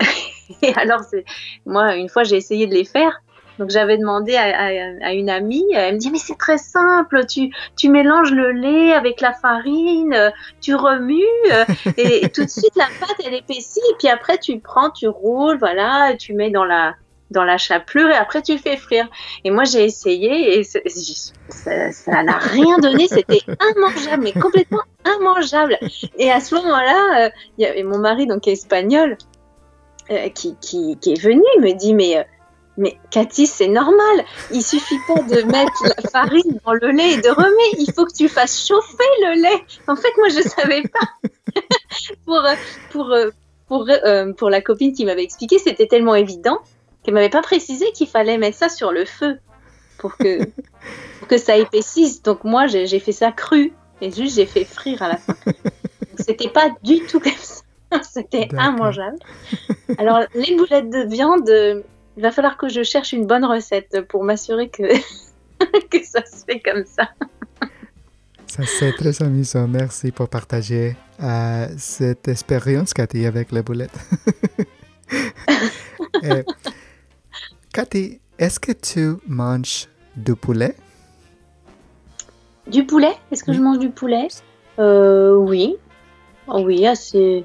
[0.62, 1.24] et alors c'est
[1.64, 3.20] moi une fois j'ai essayé de les faire.
[3.58, 7.24] Donc j'avais demandé à, à- à une amie, elle me dit mais c'est très simple,
[7.26, 11.22] tu tu mélanges le lait avec la farine, tu remues
[11.96, 15.08] et, et tout de suite la pâte elle épaissit et puis après tu prends, tu
[15.08, 16.94] roules, voilà, tu mets dans la
[17.32, 19.08] dans la chapelure et après tu fais frire.
[19.42, 23.08] Et moi, j'ai essayé et ça n'a rien donné.
[23.08, 23.40] C'était
[23.76, 25.76] immangeable, mais complètement immangeable.
[26.18, 29.16] Et à ce moment-là, euh, il y avait mon mari, donc espagnol,
[30.12, 31.42] euh, qui, qui, qui est venu.
[31.56, 32.22] Il me dit, mais, euh,
[32.76, 34.24] mais Cathy, c'est normal.
[34.50, 37.76] Il suffit pas de mettre la farine dans le lait et de remettre.
[37.78, 39.64] Il faut que tu fasses chauffer le lait.
[39.86, 41.60] En fait, moi, je savais pas.
[42.26, 42.54] pour, euh,
[42.90, 43.30] pour, euh,
[43.66, 46.58] pour, euh, pour la copine qui m'avait expliqué, c'était tellement évident
[47.02, 49.38] qu'elle m'avait pas précisé qu'il fallait mettre ça sur le feu
[49.98, 50.44] pour que,
[51.18, 52.22] pour que ça épaississe.
[52.22, 53.72] Donc moi, j'ai j'ai fait ça cru
[54.02, 55.34] et juste j'ai fait frire à la fin.
[55.46, 57.62] Donc c'était pas du tout comme ça.
[58.02, 59.16] C'était immangeable.
[59.96, 61.84] Alors les boulettes de viande,
[62.16, 64.82] il va falloir que je cherche une bonne recette pour m'assurer que
[65.90, 67.08] que ça se fait comme ça.
[68.46, 69.66] Ça, c'est très amusant.
[69.68, 73.98] Merci pour partager euh, cette expérience, Cathy, avec les boulettes.
[76.22, 76.42] Eh,
[77.72, 79.86] Cathy, est-ce que tu manges
[80.16, 80.74] du poulet?
[82.66, 83.12] Du poulet?
[83.30, 83.56] Est-ce que Oui.
[83.58, 84.26] je mange du poulet?
[84.78, 85.76] Euh, Oui.
[86.48, 87.44] Oh oui, assez,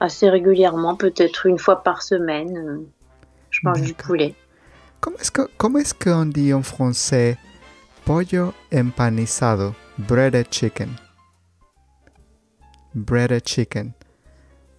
[0.00, 2.84] assez régulièrement, peut-être une fois par semaine.
[3.52, 4.34] Je mange du poulet.
[5.00, 7.36] Comment est-ce que- comment est-ce qu'on dit en français
[8.04, 10.88] pollo empanizado, breaded chicken?
[12.94, 13.92] Breaded chicken.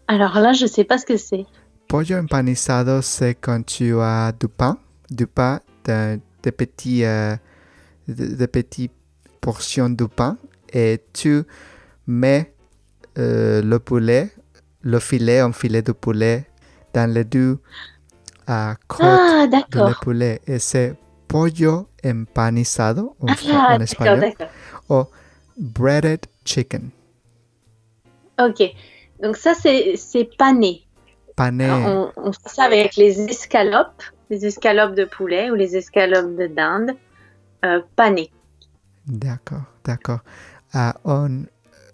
[0.07, 1.45] Alors là, je sais pas ce que c'est.
[1.88, 4.78] Pollo empanizado, c'est quand tu as du pain,
[5.09, 7.36] du pain, de, de petits, euh,
[8.07, 8.91] de, de petites
[9.39, 10.38] portions de pain,
[10.74, 11.43] et tu
[12.07, 12.53] mets
[13.17, 14.32] euh, le poulet
[14.86, 16.45] le filet, un filet de poulet
[16.93, 17.57] dans les deux
[18.49, 20.41] euh, côtes Ah, de poulet.
[20.47, 20.95] Et c'est
[21.27, 24.33] pollo empanizado en, fran- Ah, en espagnol
[24.89, 25.03] ou
[25.57, 26.89] breaded chicken.
[28.39, 28.61] Ok.
[29.21, 30.85] Donc ça, c'est pané.
[31.35, 31.69] Pané.
[31.71, 36.47] On, on fait ça avec les escalopes, les escalopes de poulet ou les escalopes de
[36.47, 36.91] dinde
[37.65, 38.31] euh, panées.
[39.07, 40.19] D'accord, d'accord.
[40.73, 41.43] Ah, en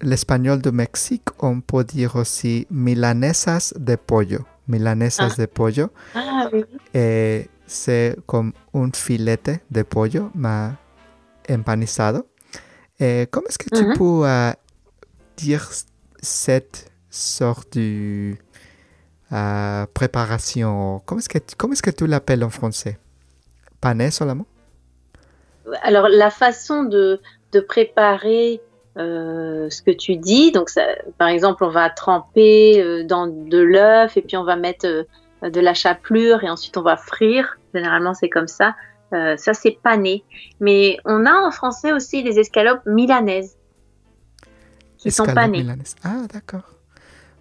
[0.01, 4.39] l'espagnol de Mexique, on peut dire aussi milanesas de pollo.
[4.69, 5.41] Milanesas Ah.
[5.41, 5.89] de pollo.
[6.15, 6.49] Ah.
[6.93, 10.69] Et c'est comme un filete de pollo mais
[11.49, 12.25] empanizado.
[12.99, 14.23] Et comment est-ce que tu peux
[15.37, 15.69] dire
[16.21, 18.35] cette sorte de
[19.31, 22.97] euh, préparation Comment est-ce que, comment est-ce que tu l'appelles en français
[23.81, 24.45] Pané seulement
[25.83, 27.21] Alors la façon de,
[27.53, 28.61] de préparer
[28.97, 30.81] euh, ce que tu dis, donc ça,
[31.17, 35.49] par exemple, on va tremper euh, dans de l'œuf et puis on va mettre euh,
[35.49, 37.57] de la chapelure et ensuite on va frire.
[37.73, 38.75] Généralement, c'est comme ça.
[39.11, 40.23] Ça, c'est pané.
[40.59, 43.57] Mais on a en français aussi des escalopes milanaises
[44.99, 45.61] qui sont Escalope panées.
[45.63, 45.95] milanaise.
[46.03, 46.75] Ah, d'accord.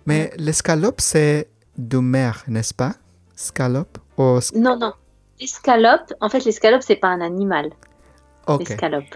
[0.06, 2.94] Mais l'escalope, c'est de mer, n'est-ce pas?
[3.36, 4.38] Scalope ou...
[4.54, 4.94] Non, non.
[5.40, 7.70] L'escalope, en fait, l'escalope, c'est pas un animal.
[8.46, 9.14] Ok, L'escalope.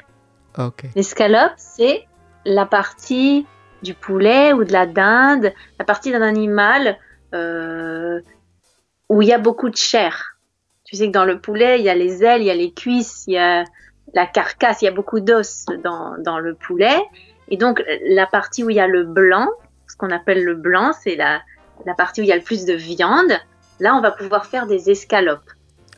[0.58, 0.84] ok.
[0.94, 2.04] L'escalope, c'est
[2.44, 3.46] la partie
[3.82, 6.98] du poulet ou de la dinde, la partie d'un animal
[7.34, 8.20] euh,
[9.08, 10.36] où il y a beaucoup de chair.
[10.84, 12.72] Tu sais que dans le poulet, il y a les ailes, il y a les
[12.72, 13.64] cuisses, il y a
[14.14, 17.00] la carcasse, il y a beaucoup d'os dans, dans le poulet.
[17.48, 19.48] Et donc, la partie où il y a le blanc,
[19.88, 21.40] ce qu'on appelle le blanc, c'est la,
[21.86, 23.32] la partie où il y a le plus de viande.
[23.80, 25.50] Là, on va pouvoir faire des escalopes.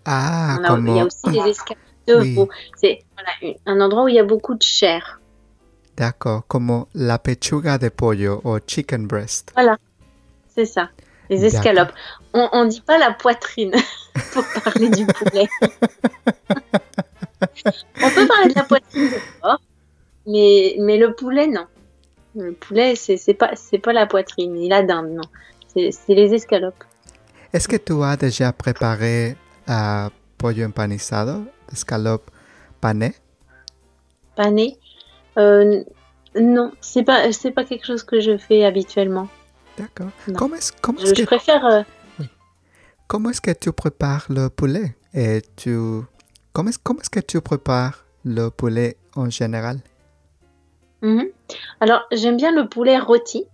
[0.05, 2.35] Ah, On a- il y a aussi des escalopes de Oui.
[2.35, 2.49] veau.
[2.77, 5.21] C'est voilà, un endroit où il y a beaucoup de chair.
[5.97, 9.53] D'accord, comme la pechuga de pollo ou chicken breast.
[10.55, 10.91] C'est ça,
[11.31, 11.93] les escalopes.
[12.33, 13.73] On, on dit pas la poitrine
[14.33, 15.49] pour parler du poulet.
[18.03, 19.61] on peut parler de la poitrine de porc,
[20.27, 21.67] mais, mais le poulet, non.
[22.35, 25.23] Le poulet, c'est pas, pas la poitrine, ni la dinde, non.
[25.69, 26.85] C'est les escalopes.
[27.53, 29.37] Est-ce que tu as déjà préparé
[29.69, 32.29] euh, pollo empanizado, escalope
[32.81, 33.15] pané?
[34.35, 34.77] Pané?
[35.39, 35.83] Euh,
[36.41, 39.29] non, c'est pas, c'est pas quelque chose que je fais habituellement.
[39.79, 40.09] D'accord.
[40.37, 41.65] Comment est-ce comment Je, est-ce je que, préfère.
[41.67, 41.83] euh,
[43.09, 44.97] comment est-ce que tu prépares le poulet?
[45.13, 45.77] Et tu
[46.53, 49.79] comment est-ce, comment est-ce que tu prépares le poulet en général?
[51.03, 51.27] Mhm.
[51.81, 53.45] Alors, j'aime bien le poulet rôti.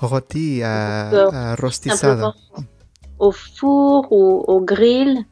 [0.00, 2.34] Rôti euh, Euh, simplement
[3.18, 5.24] au four ou au grill.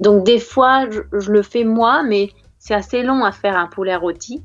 [0.00, 2.30] Donc des fois, je, je le fais moi, mais
[2.66, 4.42] c'est assez long à faire un poulet rôti.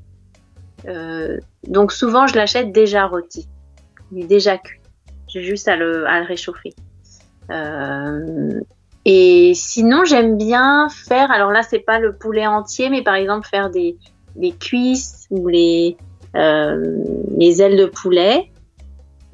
[0.88, 3.48] Euh, donc souvent, je l'achète déjà rôti.
[4.12, 4.80] Il est déjà cuit.
[5.28, 6.76] J'ai juste à le, réchauffer.
[7.50, 8.60] Euh,
[9.06, 11.32] et sinon, j'aime bien faire.
[11.32, 13.98] Alors là, c'est pas le poulet entier, mais par exemple faire des,
[14.60, 15.98] cuisses ou les,
[16.36, 17.04] euh,
[17.36, 18.52] les ailes de poulet.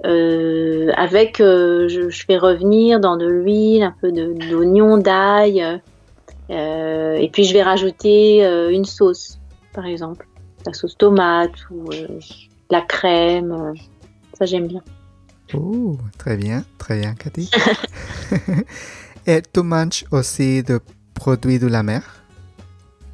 [0.05, 5.81] Avec, je, je fais revenir dans de l'huile, un peu d'oignon, d'ail,
[6.49, 9.39] et puis je vais rajouter euh, une sauce,
[9.73, 10.27] par exemple,
[10.65, 12.19] la sauce tomate ou euh,
[12.69, 13.51] la crème.
[13.51, 13.73] euh,
[14.37, 14.81] ça j'aime bien.
[15.53, 17.49] Oh, très bien, très bien, Cathy.
[19.25, 20.77] Et tu manges aussi des
[21.13, 22.01] produits de la mer,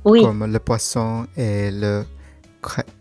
[0.05, 2.03] Oui, comme le poisson et le,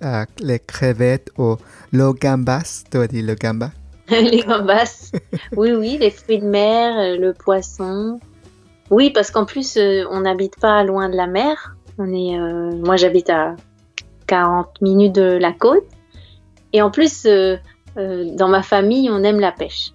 [0.05, 1.57] euh, les crevettes ou
[1.93, 2.85] le gambas.
[2.91, 3.71] Tu as dit le gamba
[4.11, 5.11] les gambas.
[5.57, 8.19] oui, oui, les fruits de mer, euh, le poisson.
[8.93, 11.75] Oui, parce qu'en plus, euh, on n'habite pas loin de la mer.
[11.99, 12.05] Euh,
[12.85, 13.57] moi, j'habite à
[14.27, 15.87] 40 minutes de la côte.
[16.75, 17.57] Et en plus, euh,
[17.97, 19.93] dans ma famille, on aime la pêche.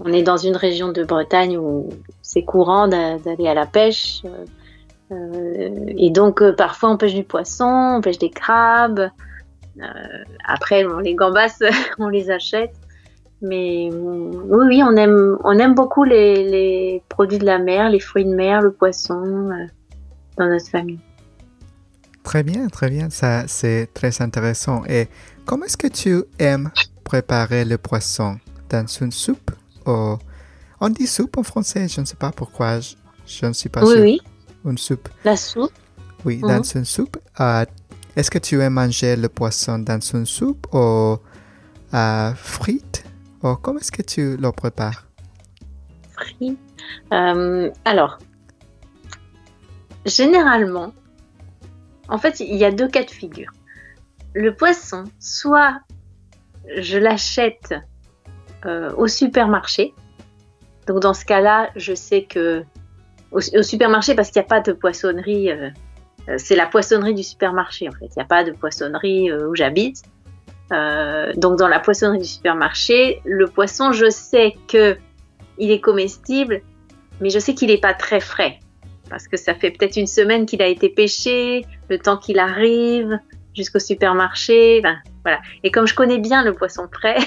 [0.00, 1.90] On est dans une région de Bretagne où
[2.22, 4.22] c'est courant d'a- d'aller à la pêche.
[5.10, 9.10] et donc, parfois, on pêche du poisson, on pêche des crabes.
[10.46, 11.58] Après, les gambas,
[11.98, 12.74] on les achète.
[13.42, 18.00] Mais oui, oui, on aime, on aime beaucoup les, les produits de la mer, les
[18.00, 19.66] fruits de mer, le poisson euh,
[20.38, 21.00] dans notre famille.
[22.22, 23.10] Très bien, très bien.
[23.10, 24.82] Ça, c'est très intéressant.
[24.88, 25.08] Et
[25.44, 26.70] comment est-ce que tu aimes
[27.04, 28.38] préparer le poisson?
[28.70, 29.50] Dans une soupe
[29.86, 30.16] ou...
[30.80, 33.82] On dit soupe en français, je ne sais pas pourquoi, je, je ne suis pas
[33.82, 34.00] oui, sûr.
[34.02, 34.20] oui,
[34.66, 35.08] Une soupe.
[35.24, 35.72] la soupe.
[36.24, 36.48] Oui, Mhm.
[36.48, 37.16] dans une soupe.
[37.40, 37.64] Euh,
[38.16, 41.16] est-ce que tu aimes manger le poisson dans une soupe ou
[41.94, 43.04] euh, frite
[43.42, 45.06] Ou comment est-ce que tu le prépares?
[47.12, 48.18] Euh, alors,
[50.04, 50.92] généralement,
[52.08, 53.50] en fait, il y a deux cas de figure.
[54.34, 55.80] Le poisson, soit
[56.76, 57.74] je l'achète
[58.64, 59.94] euh, au supermarché.
[60.86, 62.64] Donc dans ce cas-là, je sais que
[63.32, 65.70] au, supermarché, parce qu'il n'y a pas de poissonnerie, euh,
[66.38, 68.06] c'est la poissonnerie du supermarché en fait.
[68.06, 70.02] Il n'y a pas de poissonnerie où j'habite.
[70.70, 74.96] Donc dans la poissonnerie du supermarché, le poisson, je sais que
[75.58, 76.60] il est comestible,
[77.20, 78.58] mais je sais qu'il n'est pas très frais
[79.08, 83.18] parce que ça fait peut-être une semaine qu'il a été pêché, le temps qu'il arrive
[83.54, 84.82] jusqu'au supermarché,
[85.22, 85.40] voilà.
[85.62, 87.18] Et comme je connais bien le poisson frais,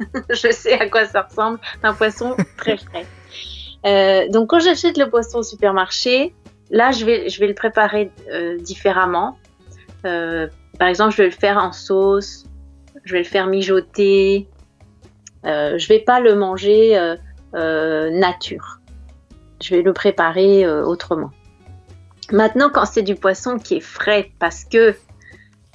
[0.30, 3.06] je sais à quoi ça ressemble, un poisson très frais.
[3.86, 6.34] Euh, donc quand j'achète le poisson au supermarché,
[6.70, 9.38] là je vais, je vais le préparer euh, différemment.
[10.06, 10.48] Euh,
[10.78, 12.46] par exemple, je vais le faire en sauce,
[13.04, 14.48] je vais le faire mijoter.
[15.44, 17.16] je vais pas le manger
[17.52, 18.80] nature.
[19.62, 21.30] Je vais le préparer autrement.
[22.32, 24.96] Maintenant, quand c'est du poisson qui est frais parce que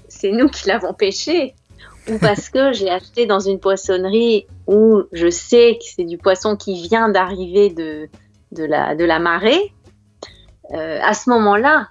[0.07, 1.55] c'est nous qui l'avons pêché,
[2.09, 6.55] ou parce que j'ai acheté dans une poissonnerie où je sais que c'est du poisson
[6.55, 8.09] qui vient d'arriver de,
[8.51, 9.73] de, la, de la marée,
[10.73, 11.89] euh, à ce moment-là,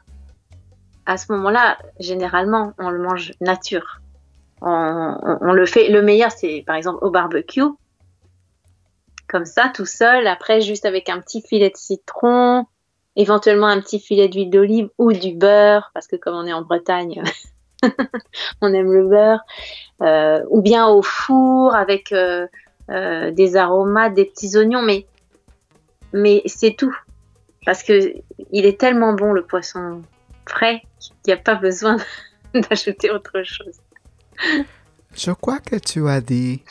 [1.07, 4.01] à ce moment-là, généralement, on le mange nature.
[4.61, 5.89] On, le fait.
[5.89, 7.63] Le meilleur, c'est par exemple au barbecue,
[9.29, 10.27] comme ça, tout seul.
[10.27, 12.67] Après, juste avec un petit filet de citron,
[13.17, 16.63] éventuellement un petit filet d'huile d'olive ou du beurre, parce que comme on est en
[16.63, 17.23] Bretagne,
[18.63, 19.41] on aime le beurre,
[20.03, 22.47] euh, ou bien au four avec euh,
[22.91, 25.07] euh, des aromates, des petits oignons, mais,
[26.13, 26.97] mais c'est tout.
[27.67, 28.15] Parce que
[28.51, 30.03] il est tellement bon le poisson
[30.49, 31.97] frais qu'il n'y a pas besoin
[32.55, 33.79] d'ajouter autre chose.
[35.15, 36.63] Je crois que tu as dit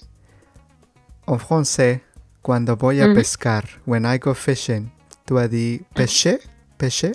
[1.26, 2.01] en français,
[2.41, 4.88] cuando voy a pescar, when I go fishing,
[5.26, 6.39] tu as dit pêcher,
[6.78, 7.13] pêcher?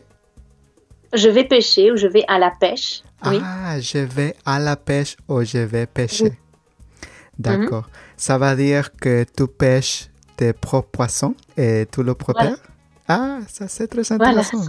[1.14, 3.02] Je vais pêcher ou je vais à la pêche.
[3.22, 6.38] Ah, je vais à la pêche ou je vais pêcher.
[7.38, 7.88] D'accord.
[8.16, 12.58] Ça va dire que tu pêches tes propres poissons et tu le prépares?
[13.08, 14.62] Ah, ça c'est très intéressant.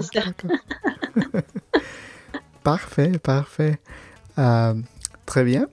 [2.64, 3.80] parfait, parfait.
[4.38, 4.74] Euh,
[5.26, 5.68] très bien.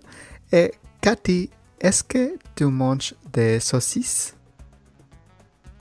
[0.53, 4.37] Et Cathy, est-ce que tu manges des saucisses?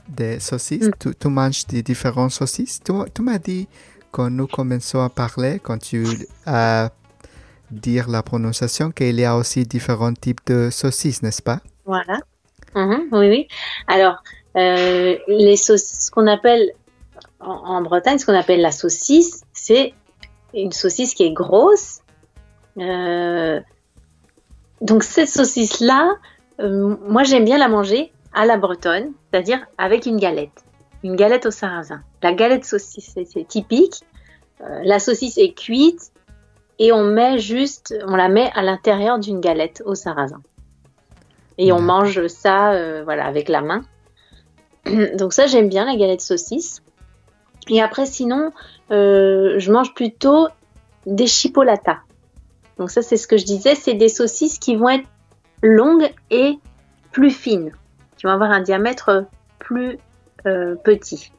[0.08, 0.88] Des saucisses?
[0.88, 1.14] Mm.
[1.18, 2.80] tu, manges des différentes saucisses?
[3.14, 3.68] Tu m'as dit
[4.10, 6.04] quand nous commençons à parler, quand tu
[6.46, 6.90] as
[7.70, 11.60] dire la prononciation, qu'il y a aussi différents types de saucisses, n'est-ce pas?
[11.84, 12.20] Voilà.
[12.74, 13.48] Mhm, oui, oui.
[13.86, 14.22] Alors,
[14.56, 16.72] euh, les saucisses, ce qu'on appelle
[17.40, 19.94] en, Bretagne, ce qu'on appelle la saucisse, c'est
[20.52, 22.00] une saucisse qui est grosse.
[22.78, 23.60] Euh,
[24.80, 26.14] donc cette saucisse-là,
[26.60, 30.64] euh, moi j'aime bien la manger à la bretonne, c'est-à-dire avec une galette
[31.02, 32.02] une galette au sarrasin.
[32.22, 34.02] La galette saucisse, c'est typique.
[34.60, 36.12] Euh, la saucisse est cuite
[36.78, 40.42] et on met juste, on la met à l'intérieur d'une galette au sarrasin.
[41.58, 43.84] Et on mange ça, euh, voilà, avec la main.
[45.16, 46.82] Donc ça, j'aime bien la galette saucisse.
[47.68, 48.52] Et après, sinon,
[48.90, 50.48] euh, je mange plutôt
[51.06, 51.98] des chipolatas.
[52.80, 55.06] Donc ça, c'est ce que je disais, c'est des saucisses qui vont être
[55.62, 56.58] longues et
[57.12, 57.72] plus fines,
[58.16, 59.26] qui vont avoir un diamètre
[59.58, 59.98] plus
[60.46, 61.30] euh, petits.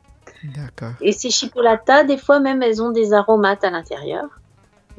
[1.02, 4.26] Et ces chipolatas, des fois même, elles ont des aromates à l'intérieur.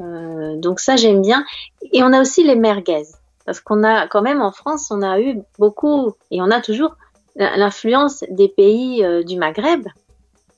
[0.01, 1.45] Euh, donc ça, j'aime bien.
[1.93, 3.05] Et on a aussi les merguez.
[3.47, 6.97] Parce qu'on a quand même en France, on a eu beaucoup, et on a toujours
[7.36, 9.86] l'influence des pays euh, du Maghreb,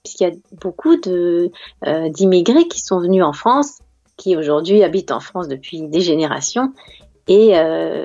[0.02, 3.80] puisqu'il y a beaucoup d'immigrés qui sont venus en France,
[4.16, 6.72] qui aujourd'hui habitent en France depuis des générations,
[7.26, 7.54] et,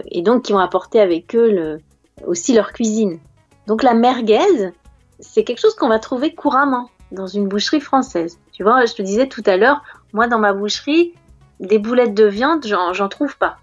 [0.07, 1.79] et donc qui ont apporté avec eux
[2.25, 3.19] aussi leur cuisine.
[3.67, 4.71] Donc la merguez,
[5.19, 8.39] c'est quelque chose qu'on va trouver couramment dans une boucherie française.
[8.51, 9.83] Tu vois, je te disais tout à l'heure,
[10.13, 11.13] moi dans ma boucherie,
[11.59, 13.57] des boulettes de viande, j'en trouve pas.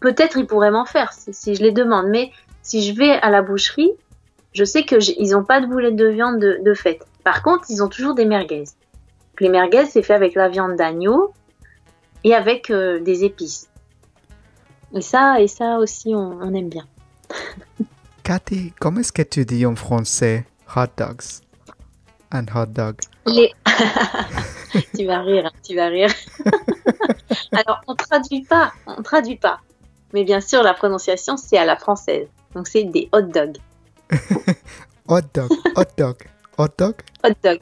[0.00, 2.32] Peut-être ils pourraient m'en faire si, je les demande, mais
[2.62, 3.92] si je vais à la boucherie,
[4.52, 7.06] je sais qu'ils n'ont pas de boulettes de viande de, fête.
[7.24, 8.64] Par contre, ils ont toujours des merguez.
[9.38, 11.32] Les merguez, c'est fait avec la viande d'agneau
[12.24, 13.68] et avec euh, des épices.
[14.94, 16.86] Et ça, et ça aussi, on, on aime bien.
[18.22, 20.44] Cathy, comment est-ce que tu dis en français
[20.74, 21.42] hot dogs
[22.32, 22.96] and hot dog?
[24.96, 26.10] tu vas rire, tu vas rire.
[27.52, 29.60] Alors, on traduit pas, on traduit pas.
[30.12, 32.28] Mais bien sûr, la prononciation, c'est à la française.
[32.54, 33.58] Donc, c'est des hot dogs.
[35.08, 36.16] hot dog, hot dog,
[36.58, 36.94] hot dog?
[37.24, 37.60] Hot dog,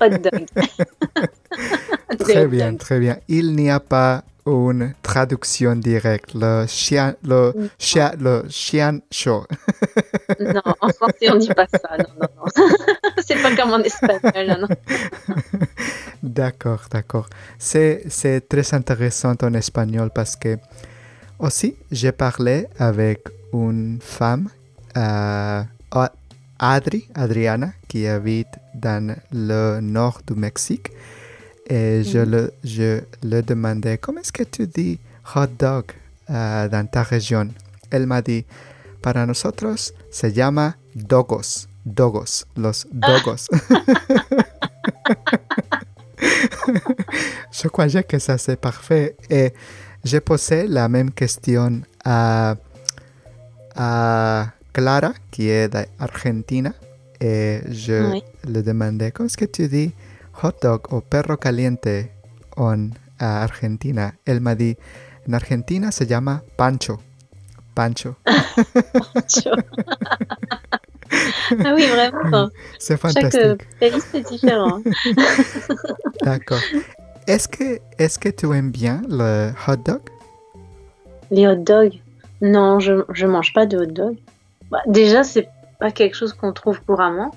[0.00, 0.46] hot dog.
[2.18, 3.18] très bien, très bien.
[3.28, 9.46] Il n'y a pas une traduction directe, le chien, le chien, le chien chaud.
[10.38, 12.68] non, en français on dit pas ça, non, non, non.
[13.24, 14.68] c'est pas comme en espagnol, non.
[16.22, 17.28] d'accord, d'accord.
[17.58, 20.58] C'est, c'est très intéressant en espagnol parce que
[21.38, 24.48] Aussi, j'ai parlé avec une femme,
[24.96, 25.62] euh,
[26.72, 30.90] Adri, Adriana, qui habite dans le nord du Mexique.
[31.68, 34.98] Et je, le, je le demandais, comment est-ce que tu dis
[35.34, 35.84] hot dog
[36.30, 37.48] euh, dans ta région?
[37.90, 38.44] Elle m'a dit,
[39.02, 43.48] para nosotros se llama dogos, dogos, los dogos.
[47.52, 49.16] je croyais que ça c'est parfait.
[49.28, 49.52] Et
[50.02, 52.54] j'ai posé la même question à,
[53.76, 56.72] à Clara, qui est d'Argentine,
[57.20, 58.22] et je Oui.
[58.46, 59.92] le demandais, comment est-ce que tu dis
[60.42, 61.88] hot dog o perro caliente
[62.56, 64.12] en Argentina?
[64.26, 64.76] Elle m'a dit,
[65.28, 66.98] en Argentina se llama pancho.
[67.74, 68.14] Pancho.
[71.64, 72.48] ah oui, vraiment.
[72.78, 73.62] C'est Chaque fantastique.
[73.80, 74.80] pays, différent.
[76.22, 76.60] D'accord.
[77.26, 80.00] Est-ce que, est que tu aimes bien le hot dog?
[81.30, 81.94] Les hot dogs
[82.42, 84.16] Non, je je mange pas de hot dog.
[84.74, 85.48] Bah, déjà, c'est
[85.78, 87.30] pas quelque chose qu'on trouve couramment.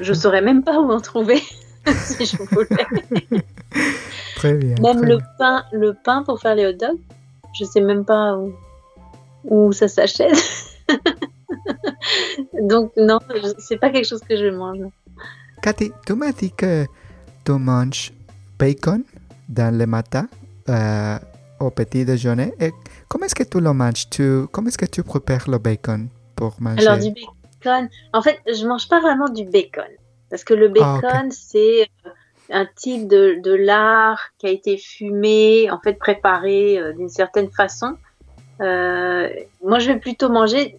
[0.00, 1.40] Je saurais même pas où en trouver
[1.86, 3.42] si je voulais.
[4.36, 4.76] Très bien.
[4.80, 5.26] Même très le bien.
[5.36, 7.00] pain, le pain pour faire les hot dogs,
[7.58, 8.52] je sais même pas où,
[9.42, 10.38] où ça s'achète.
[12.62, 13.18] Donc non,
[13.58, 14.78] c'est pas quelque chose que je mange.
[15.60, 16.86] Cathy, tu m'as dit que
[17.44, 18.12] tu manges
[18.60, 19.02] bacon
[19.48, 20.28] dans le matin
[20.68, 21.18] euh,
[21.58, 22.54] au petit déjeuner.
[22.60, 22.70] Et
[23.08, 24.08] comment est-ce que tu le manges?
[24.08, 26.08] Tu, Comment est-ce que tu prépares le bacon?
[26.60, 29.84] Manger Alors du bacon, en fait, je mange pas vraiment du bacon
[30.30, 32.10] parce que le Ah, bacon c'est euh,
[32.50, 37.50] un type de, de lard qui a été fumé, en fait préparé euh, d'une certaine
[37.50, 37.96] façon.
[38.60, 39.28] Euh,
[39.62, 40.78] moi, je vais plutôt manger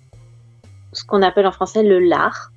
[0.93, 2.51] ce qu'on appelle en français le lard.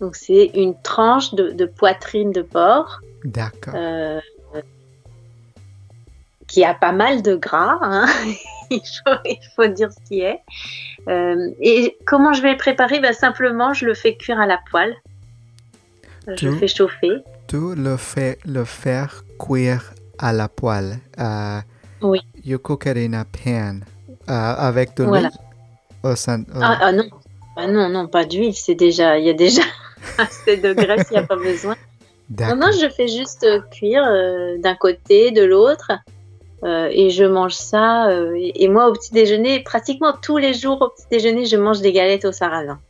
[0.00, 3.74] Donc c'est une tranche de, de poitrine de porc D'accord.
[3.76, 4.20] euh,
[6.46, 7.78] qui a pas mal de gras.
[7.82, 8.06] hein.
[9.24, 10.40] il, faut, dire ce qui est.
[11.08, 13.00] Euh, et comment je vais le préparer?
[13.00, 14.94] Ben, Simplement, je le fais cuire à la poêle.
[16.26, 17.22] Je Tu- le fais chauffer.
[17.46, 20.98] Tu le fais le faire cuire à la poêle.
[21.18, 21.60] Euh,
[22.02, 22.20] Oui.
[22.44, 23.80] You cook it in a pan.
[24.28, 25.30] Euh, avec de l'huile
[26.02, 26.16] Voilà.
[26.60, 27.04] Ah, ah non,
[27.56, 28.54] Ah non, non, pas d'huile.
[28.54, 29.62] C'est déjà, il y a déjà
[30.18, 31.76] assez de graisse, il n'y a pas besoin.
[32.40, 35.92] Non, non, je fais juste cuire euh, d'un côté, de l'autre.
[36.64, 38.08] Euh, et je mange ça.
[38.08, 41.80] euh, et, moi, au petit déjeuner, pratiquement tous les jours au petit déjeuner, je mange
[41.80, 42.80] des galettes au sarrasin.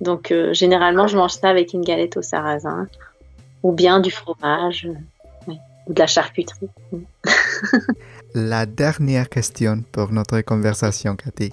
[0.00, 2.86] Donc, euh, généralement, je mange ça avec une galette au sarrasin.
[3.62, 4.88] Ou bien du fromage.
[5.46, 6.68] ou de la charcuterie.
[8.34, 11.52] La dernière question pour notre conversation, Cathy.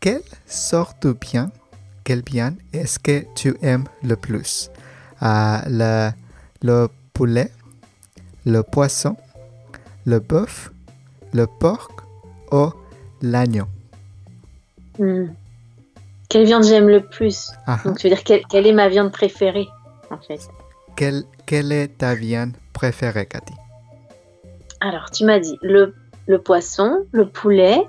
[0.00, 1.50] Quelle sorte de bien,
[2.04, 4.70] quel bien est-ce que tu aimes le plus?
[5.22, 6.10] Le,
[6.62, 7.50] le poulet,
[8.44, 9.16] le poisson,
[10.06, 10.72] le bœuf,
[11.32, 11.88] le porc
[12.52, 12.68] ou
[13.22, 13.66] l'agneau
[14.98, 15.26] Hmm.
[16.30, 17.50] Quelle viande j'aime le plus?
[17.66, 19.68] Ah, Donc, tu veux dire, quelle, quelle est ma viande préférée,
[20.10, 20.48] en fait?
[20.96, 23.52] Quelle, quelle est ta viande préférée, Cathy?
[24.80, 25.94] Alors, tu m'as dit le,
[26.26, 27.86] le poisson, le poulet,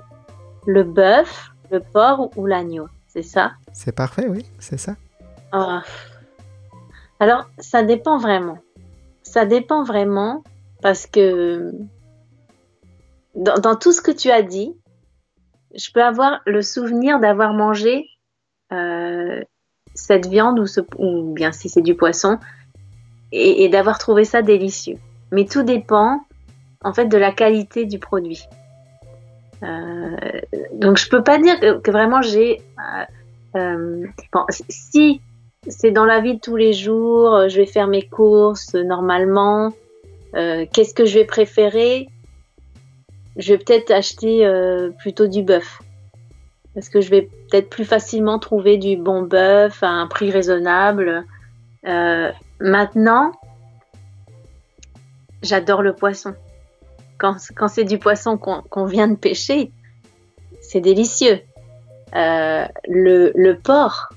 [0.66, 3.52] le bœuf, le porc ou, ou l'agneau, c'est ça?
[3.72, 4.94] C'est parfait, oui, c'est ça.
[5.52, 5.82] Ah.
[7.20, 8.58] Alors, ça dépend vraiment.
[9.22, 10.44] Ça dépend vraiment
[10.82, 11.72] parce que
[13.38, 14.70] dans, dans tout ce que tu as dit,
[15.74, 18.06] je peux avoir le souvenir d'avoir mangé
[18.72, 19.42] euh,
[19.94, 22.38] cette viande ou, ce, ou bien si c'est du poisson
[23.32, 24.98] et, et d'avoir trouvé ça délicieux.
[25.32, 26.20] Mais tout dépend
[26.82, 28.42] en fait de la qualité du produit.
[29.62, 30.16] Euh,
[30.72, 33.04] donc je peux pas dire que, vraiment j'ai euh,
[33.58, 35.20] euh, bon, si
[35.66, 39.72] c'est dans la vie de tous les jours, je vais faire mes courses normalement.
[40.34, 42.08] euh, Qu'est-ce que je vais préférer?
[43.38, 45.80] Je vais peut-être acheter euh, plutôt du bœuf.
[46.74, 51.24] Parce que je vais peut-être plus facilement trouver du bon bœuf à un prix raisonnable.
[51.86, 53.32] Euh, maintenant,
[55.42, 56.34] j'adore le poisson.
[57.16, 59.72] Quand, quand c'est du poisson qu'on qu'on vient de pêcher,
[60.60, 61.40] c'est délicieux.
[62.14, 64.10] Euh, le, le porc,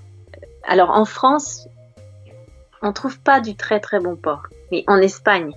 [0.63, 1.67] alors en France,
[2.81, 4.47] on trouve pas du très très bon porc.
[4.71, 5.51] Mais en Espagne,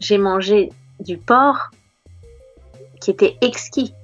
[0.00, 1.70] j'ai mangé du porc
[3.06, 3.94] qui était exquis.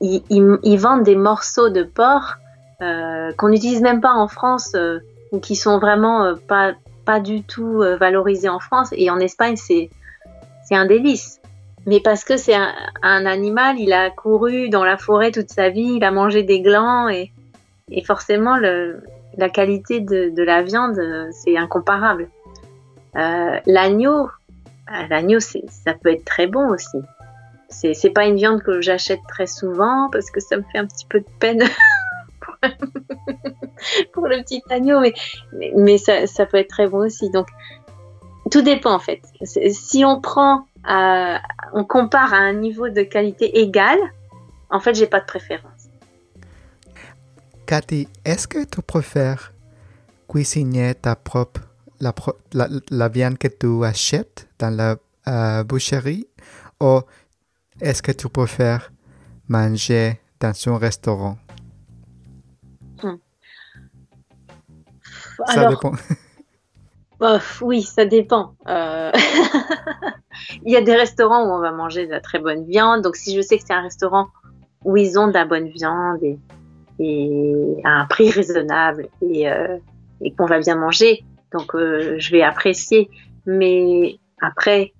[0.00, 2.36] Ils, vendent des morceaux de porc
[2.82, 5.00] euh, qu'on n'utilise même pas en France euh,
[5.32, 6.72] ou qui sont vraiment euh, pas
[7.04, 8.88] pas du tout valorisés en France.
[8.92, 9.90] Et en Espagne, c'est
[10.70, 11.38] un délice.
[11.84, 15.96] Mais parce que c'est un, animal, il a couru dans la forêt toute sa vie,
[15.96, 17.30] il a mangé des glands et,
[17.90, 20.98] et forcément la qualité de, la viande,
[21.32, 22.30] c'est incomparable.
[23.12, 24.30] L'agneau,
[25.10, 27.02] l'agneau, ça peut être très bon aussi.
[27.68, 31.06] C'est pas une viande que j'achète très souvent parce que ça me fait un petit
[31.06, 31.62] peu de peine
[34.12, 35.14] pour, le petit agneau, mais,
[35.76, 37.30] mais, ça, ça, peut être très bon aussi.
[37.30, 37.48] Donc,
[38.50, 39.22] tout dépend en fait.
[39.42, 43.98] Si on prend, on compare à un niveau de qualité égal,
[44.70, 45.88] en fait, j'ai pas de préférence.
[47.66, 49.52] Cathy, est-ce que tu préfères
[50.28, 51.62] cuisiner ta propre,
[52.00, 52.12] la,
[52.90, 54.96] la, viande que tu achètes dans la
[55.28, 56.26] euh, boucherie
[56.80, 57.00] ou
[57.84, 58.90] est-ce que tu préfères
[59.48, 61.36] manger dans un restaurant?
[63.02, 63.16] Hmm.
[65.46, 65.92] Ça dépend.
[67.60, 68.54] oui, ça dépend.
[68.66, 69.12] Euh,
[70.64, 73.02] il y a des restaurants où on va manger de la très bonne viande.
[73.02, 74.28] Donc, si je sais que c'est un restaurant
[74.84, 76.20] où ils ont de la bonne viande
[76.98, 79.76] et, à un prix raisonnable et, euh,
[80.38, 83.10] qu'on va bien manger, donc euh, je vais apprécier.
[83.44, 84.93] Mais après,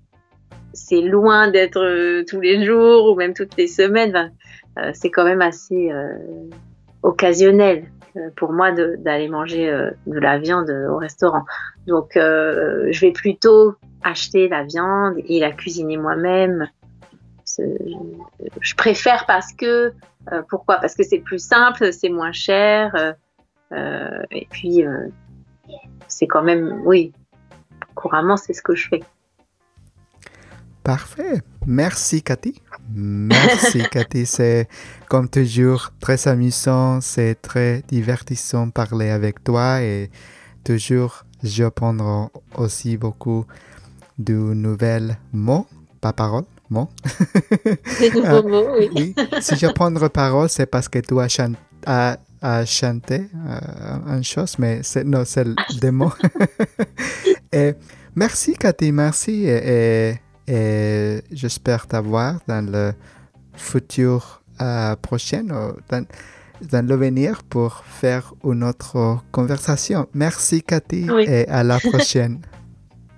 [0.74, 4.32] c'est loin d'être tous les jours ou même toutes les semaines.
[4.92, 5.90] c'est quand même assez
[7.02, 7.84] occasionnel
[8.36, 9.66] pour moi d'aller manger
[10.06, 11.44] de la viande au restaurant.
[11.86, 16.68] Donc, euh, je vais plutôt acheter la viande et la cuisiner moi-même.
[17.58, 19.92] Je préfère parce que,
[20.32, 20.76] euh, pourquoi?
[20.76, 23.14] Parce que c'est plus simple, c'est moins cher,
[23.72, 24.84] euh, et puis
[26.08, 27.12] c'est quand même, oui,
[27.94, 29.00] couramment, c'est ce que je fais.
[30.84, 31.42] Parfait.
[31.66, 32.60] Merci, Cathy.
[32.94, 34.26] Merci, Cathy.
[34.26, 34.68] C'est
[35.08, 40.10] comme toujours très amusant, c'est très divertissant parler avec toi et
[40.62, 43.44] toujours J'apprendrai aussi beaucoup
[44.18, 45.66] de nouvelles mots,
[46.00, 46.88] pas paroles, mots.
[48.00, 49.14] Des nouveaux mots, oui.
[49.42, 51.14] Si j'apprends paroles, c'est parce que tu
[51.86, 52.16] as,
[52.64, 55.46] chanté euh, une chose, mais c'est, non, c'est
[55.78, 56.12] des mots.
[57.52, 57.74] et
[58.14, 59.44] merci, Cathy, merci.
[59.44, 60.14] Et,
[60.46, 62.92] j'espère t'avoir dans le
[63.54, 65.44] futur euh, prochain
[66.60, 70.06] dans l'avenir pour faire une autre conversation.
[70.14, 72.40] Merci Cathy et à la prochaine.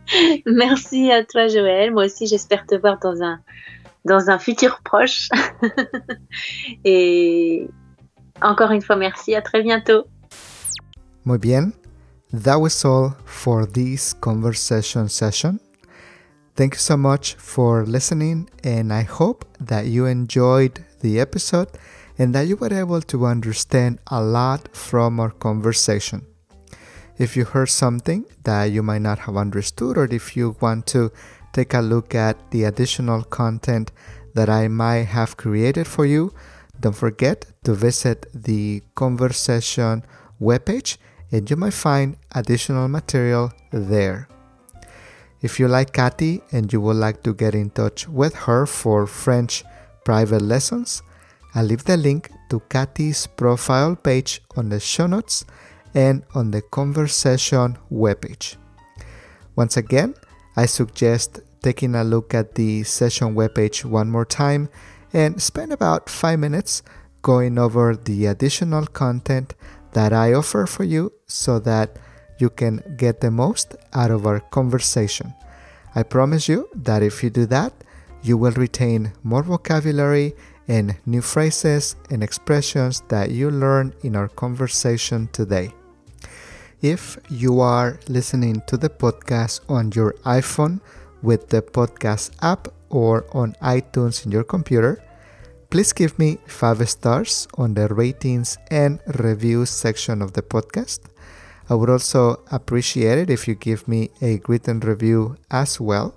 [0.46, 1.92] merci à toi Joël.
[1.92, 3.40] Moi aussi j'espère te voir dans un,
[4.04, 5.28] dans un futur proche.
[6.84, 7.68] et
[8.42, 10.04] encore une fois merci, à très bientôt.
[11.24, 11.72] Muy bien.
[12.32, 15.58] That was all for this conversation session.
[16.56, 21.68] Thank you so much for listening, and I hope that you enjoyed the episode
[22.16, 26.24] and that you were able to understand a lot from our conversation.
[27.18, 31.12] If you heard something that you might not have understood, or if you want to
[31.52, 33.92] take a look at the additional content
[34.32, 36.32] that I might have created for you,
[36.80, 40.04] don't forget to visit the conversation
[40.40, 40.96] webpage
[41.30, 44.28] and you might find additional material there.
[45.42, 49.06] If you like Cathy and you would like to get in touch with her for
[49.06, 49.64] French
[50.04, 51.02] private lessons,
[51.54, 55.44] I'll leave the link to Cathy's profile page on the show notes
[55.94, 58.56] and on the conversation webpage.
[59.56, 60.14] Once again,
[60.56, 64.68] I suggest taking a look at the session webpage one more time
[65.12, 66.82] and spend about five minutes
[67.22, 69.54] going over the additional content
[69.92, 71.98] that I offer for you so that
[72.38, 75.34] you can get the most out of our conversation.
[75.94, 77.72] I promise you that if you do that,
[78.22, 80.34] you will retain more vocabulary
[80.68, 85.72] and new phrases and expressions that you learn in our conversation today.
[86.82, 90.80] If you are listening to the podcast on your iPhone
[91.22, 95.02] with the podcast app or on iTunes in your computer,
[95.70, 101.00] please give me five stars on the ratings and reviews section of the podcast.
[101.68, 106.14] I would also appreciate it if you give me a written review as well.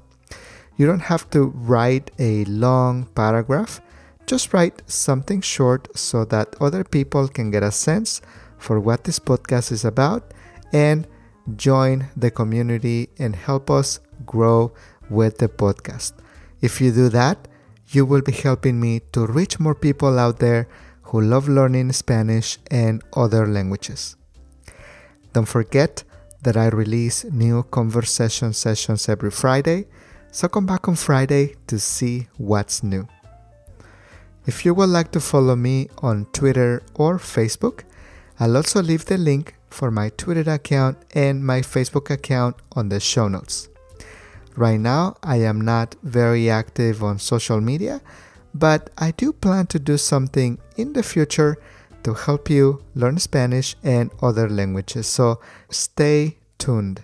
[0.78, 3.82] You don't have to write a long paragraph
[4.30, 8.22] just write something short so that other people can get a sense
[8.60, 10.36] for what this podcast is about
[10.72, 11.08] and
[11.56, 14.72] join the community and help us grow
[15.10, 16.14] with the podcast.
[16.62, 17.48] If you do that,
[17.88, 20.68] you will be helping me to reach more people out there
[21.10, 24.16] who love learning Spanish and other languages.
[25.34, 26.04] Don't forget
[26.42, 29.88] that I release new conversation sessions every Friday,
[30.32, 33.08] so come back on Friday to see what's new.
[34.46, 37.84] If you would like to follow me on Twitter or Facebook,
[38.40, 43.00] I'll also leave the link for my Twitter account and my Facebook account on the
[43.00, 43.70] show notes.
[44.56, 48.02] Right now, I am not very active on social media,
[48.54, 51.58] but I do plan to do something in the future
[52.04, 55.08] to help you learn Spanish and other languages.
[55.08, 55.40] So
[55.70, 57.02] stay tuned.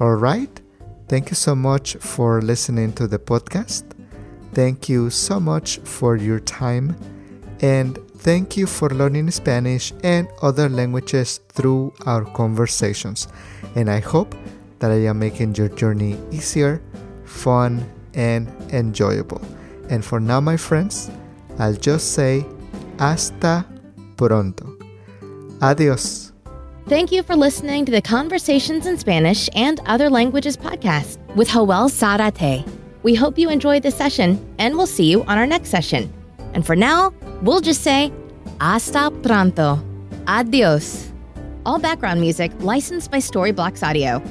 [0.00, 0.60] All right.
[1.08, 3.84] Thank you so much for listening to the podcast.
[4.52, 6.96] Thank you so much for your time
[7.60, 13.28] and thank you for learning Spanish and other languages through our conversations.
[13.74, 14.34] And I hope
[14.78, 16.80] that I am making your journey easier,
[17.24, 19.40] fun, and enjoyable.
[19.90, 21.10] And for now, my friends,
[21.58, 22.44] I'll just say
[22.98, 23.64] hasta
[24.16, 24.76] pronto.
[25.60, 26.32] Adios.
[26.86, 31.88] Thank you for listening to the Conversations in Spanish and Other Languages podcast with Joel
[31.88, 32.64] Sarate.
[33.02, 36.12] We hope you enjoyed this session and we'll see you on our next session.
[36.54, 37.12] And for now,
[37.42, 38.10] we'll just say
[38.60, 39.78] hasta pronto.
[40.26, 41.12] Adios.
[41.66, 44.22] All background music licensed by Storyblocks Audio.